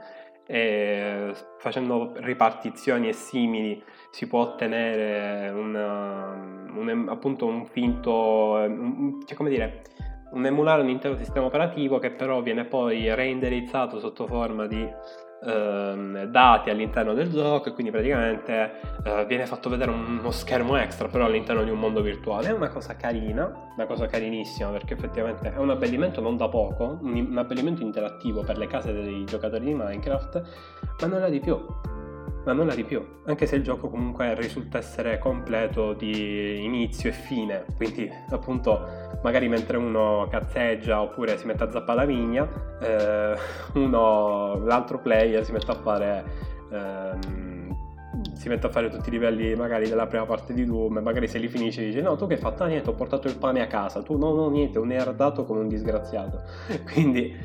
e 0.47 1.33
facendo 1.57 2.13
ripartizioni 2.15 3.09
e 3.09 3.13
simili 3.13 3.83
si 4.09 4.27
può 4.27 4.39
ottenere 4.41 5.49
una, 5.49 6.31
un, 6.73 7.05
appunto 7.09 7.45
un 7.45 7.65
finto, 7.65 8.53
un, 8.53 9.19
cioè 9.25 9.35
come 9.35 9.49
dire, 9.49 9.83
un 10.31 10.45
emulare 10.45 10.81
un 10.81 10.89
intero 10.89 11.17
sistema 11.17 11.45
operativo 11.45 11.99
che 11.99 12.11
però 12.11 12.41
viene 12.41 12.65
poi 12.65 13.13
renderizzato 13.13 13.99
sotto 13.99 14.25
forma 14.25 14.67
di 14.67 14.87
ehm, 15.43 16.23
dati 16.25 16.69
all'interno 16.69 17.13
del 17.13 17.29
gioco 17.29 17.69
e 17.69 17.73
quindi 17.73 17.91
praticamente 17.91 18.71
eh, 19.03 19.25
viene 19.25 19.45
fatto 19.45 19.69
vedere 19.69 19.91
uno 19.91 20.31
schermo 20.31 20.77
extra 20.77 21.07
però 21.07 21.25
all'interno 21.25 21.63
di 21.63 21.69
un 21.69 21.79
mondo 21.79 22.01
virtuale. 22.01 22.49
È 22.49 22.51
una 22.51 22.69
cosa 22.69 22.95
carina, 22.95 23.51
una 23.75 23.85
cosa 23.85 24.05
carinissima 24.07 24.69
perché 24.69 24.93
effettivamente 24.93 25.53
è 25.53 25.57
un 25.57 25.69
abbellimento 25.69 26.21
non 26.21 26.37
da 26.37 26.47
poco, 26.49 26.99
un, 27.01 27.37
abbellimento 27.37 27.81
interattivo 27.81 28.43
per 28.43 28.57
le 28.57 28.67
case 28.67 28.93
dei 28.93 29.23
giocatori 29.25 29.65
di 29.65 29.73
Minecraft, 29.73 30.41
ma 31.01 31.07
nulla 31.07 31.29
di 31.29 31.39
più 31.39 31.57
ma 32.47 32.53
nulla 32.53 32.73
di 32.73 32.85
più, 32.85 33.05
anche 33.25 33.45
se 33.45 33.57
il 33.57 33.63
gioco 33.63 33.89
comunque 33.89 34.33
risulta 34.33 34.77
essere 34.77 35.19
completo 35.19 35.91
di 35.91 36.63
inizio 36.63 37.09
e 37.09 37.11
fine, 37.11 37.65
quindi 37.75 38.09
appunto 38.29 38.87
magari 39.21 39.49
mentre 39.49 39.75
uno 39.75 40.25
cazzeggia 40.29 41.01
oppure 41.01 41.37
si 41.37 41.45
mette 41.45 41.63
a 41.63 41.71
zappare 41.71 41.99
la 41.99 42.05
vigna, 42.05 42.47
eh, 42.81 43.35
uno, 43.73 44.63
l'altro 44.63 44.99
player 44.99 45.43
si 45.43 45.51
mette 45.51 45.71
a 45.71 45.75
fare... 45.75 46.23
Ehm, 46.71 47.55
si 48.33 48.49
mette 48.49 48.67
a 48.67 48.69
fare 48.69 48.89
tutti 48.89 49.09
i 49.09 49.11
livelli 49.11 49.53
magari 49.55 49.89
della 49.89 50.07
prima 50.07 50.25
parte 50.25 50.53
di 50.53 50.63
Doom, 50.63 50.99
magari 50.99 51.27
se 51.27 51.39
li 51.39 51.47
finisce 51.47 51.83
dice 51.83 52.01
no 52.01 52.15
tu 52.15 52.27
che 52.27 52.35
hai 52.35 52.39
fatto? 52.39 52.63
Ah 52.63 52.67
niente 52.67 52.89
ho 52.89 52.93
portato 52.93 53.27
il 53.27 53.37
pane 53.37 53.61
a 53.61 53.67
casa, 53.67 54.01
tu 54.01 54.17
no 54.17 54.33
no 54.33 54.49
niente, 54.49 54.79
un 54.79 54.91
erdato 54.91 55.43
come 55.43 55.59
un 55.59 55.67
disgraziato. 55.67 56.41
Quindi 56.91 57.35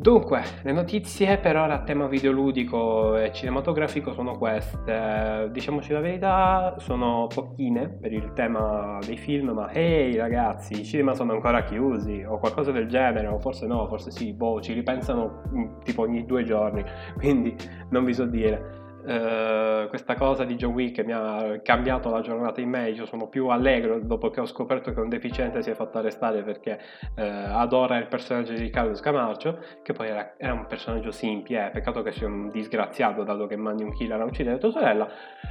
Dunque, 0.00 0.42
le 0.62 0.72
notizie 0.72 1.36
per 1.36 1.56
ora 1.56 1.74
a 1.74 1.82
tema 1.82 2.06
videoludico 2.06 3.18
e 3.18 3.32
cinematografico 3.34 4.14
sono 4.14 4.38
queste. 4.38 5.50
Diciamoci 5.52 5.92
la 5.92 6.00
verità, 6.00 6.74
sono 6.78 7.26
pochine 7.26 7.86
per 7.86 8.10
il 8.10 8.32
tema 8.32 8.98
dei 9.04 9.18
film, 9.18 9.50
ma 9.50 9.70
ehi 9.70 10.16
ragazzi, 10.16 10.80
i 10.80 10.84
cinema 10.86 11.12
sono 11.12 11.34
ancora 11.34 11.64
chiusi 11.64 12.24
o 12.26 12.38
qualcosa 12.38 12.72
del 12.72 12.88
genere, 12.88 13.26
o 13.26 13.38
forse 13.40 13.66
no, 13.66 13.86
forse 13.88 14.10
sì, 14.10 14.32
boh, 14.32 14.62
ci 14.62 14.72
ripensano 14.72 15.42
mm, 15.52 15.80
tipo 15.84 16.00
ogni 16.00 16.24
due 16.24 16.44
giorni, 16.44 16.82
quindi 17.18 17.54
non 17.90 18.06
vi 18.06 18.14
so 18.14 18.24
dire. 18.24 18.88
Uh, 19.02 19.88
questa 19.88 20.14
cosa 20.14 20.44
di 20.44 20.56
John 20.56 20.72
Wick 20.72 21.02
mi 21.04 21.12
ha 21.12 21.58
cambiato 21.62 22.10
la 22.10 22.20
giornata 22.20 22.60
in 22.60 22.68
meglio, 22.68 23.06
sono 23.06 23.28
più 23.28 23.48
allegro 23.48 23.98
dopo 23.98 24.30
che 24.30 24.40
ho 24.40 24.46
scoperto 24.46 24.92
che 24.92 25.00
un 25.00 25.08
deficiente 25.08 25.62
si 25.62 25.70
è 25.70 25.74
fatto 25.74 25.98
arrestare 25.98 26.42
perché 26.42 26.78
uh, 27.16 27.22
adora 27.22 27.96
il 27.96 28.06
personaggio 28.06 28.52
di 28.52 28.60
Riccardo 28.60 28.94
Scamarcio, 28.94 29.58
che 29.82 29.92
poi 29.92 30.08
era, 30.08 30.34
era 30.36 30.52
un 30.52 30.66
personaggio 30.66 31.10
simple, 31.10 31.66
eh, 31.66 31.70
peccato 31.70 32.02
che 32.02 32.12
sia 32.12 32.26
un 32.26 32.50
disgraziato 32.50 33.22
dato 33.22 33.46
che 33.46 33.56
mandi 33.56 33.82
un 33.82 33.92
killer 33.92 34.20
a 34.20 34.24
uccidere 34.24 34.58
tua 34.58 34.70
sorella, 34.70 35.08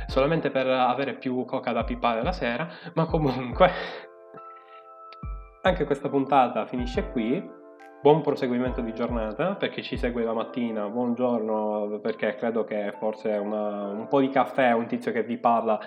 solamente 0.08 0.52
per 0.52 0.68
avere 0.68 1.16
più 1.16 1.44
coca 1.46 1.72
da 1.72 1.84
pippare 1.84 2.22
la 2.22 2.32
sera, 2.32 2.68
ma 2.94 3.06
comunque 3.06 3.72
anche 5.64 5.86
questa 5.86 6.08
puntata 6.08 6.66
finisce 6.66 7.10
qui 7.10 7.58
buon 8.02 8.22
proseguimento 8.22 8.80
di 8.82 8.94
giornata 8.94 9.56
per 9.56 9.70
chi 9.70 9.84
ci 9.84 9.98
segue 9.98 10.24
la 10.24 10.34
mattina, 10.34 10.88
buongiorno 10.88 12.00
perché 12.02 12.36
credo 12.36 12.64
che 12.64 12.94
forse 12.98 13.30
una, 13.32 13.88
un 13.88 14.08
po' 14.08 14.22
di 14.22 14.30
caffè, 14.30 14.72
un 14.72 14.88
tizio 14.88 15.12
che 15.12 15.24
vi 15.24 15.38
parla 15.38 15.80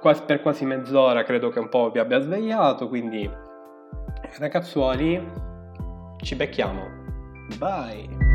quasi, 0.00 0.22
per 0.22 0.40
quasi 0.40 0.64
mezz'ora 0.64 1.24
credo 1.24 1.50
che 1.50 1.58
un 1.58 1.68
po' 1.68 1.90
vi 1.90 1.98
abbia 1.98 2.20
svegliato, 2.20 2.88
quindi 2.88 3.28
ragazzuoli 4.38 5.44
ci 6.22 6.34
becchiamo. 6.34 7.04
Bye! 7.58 8.25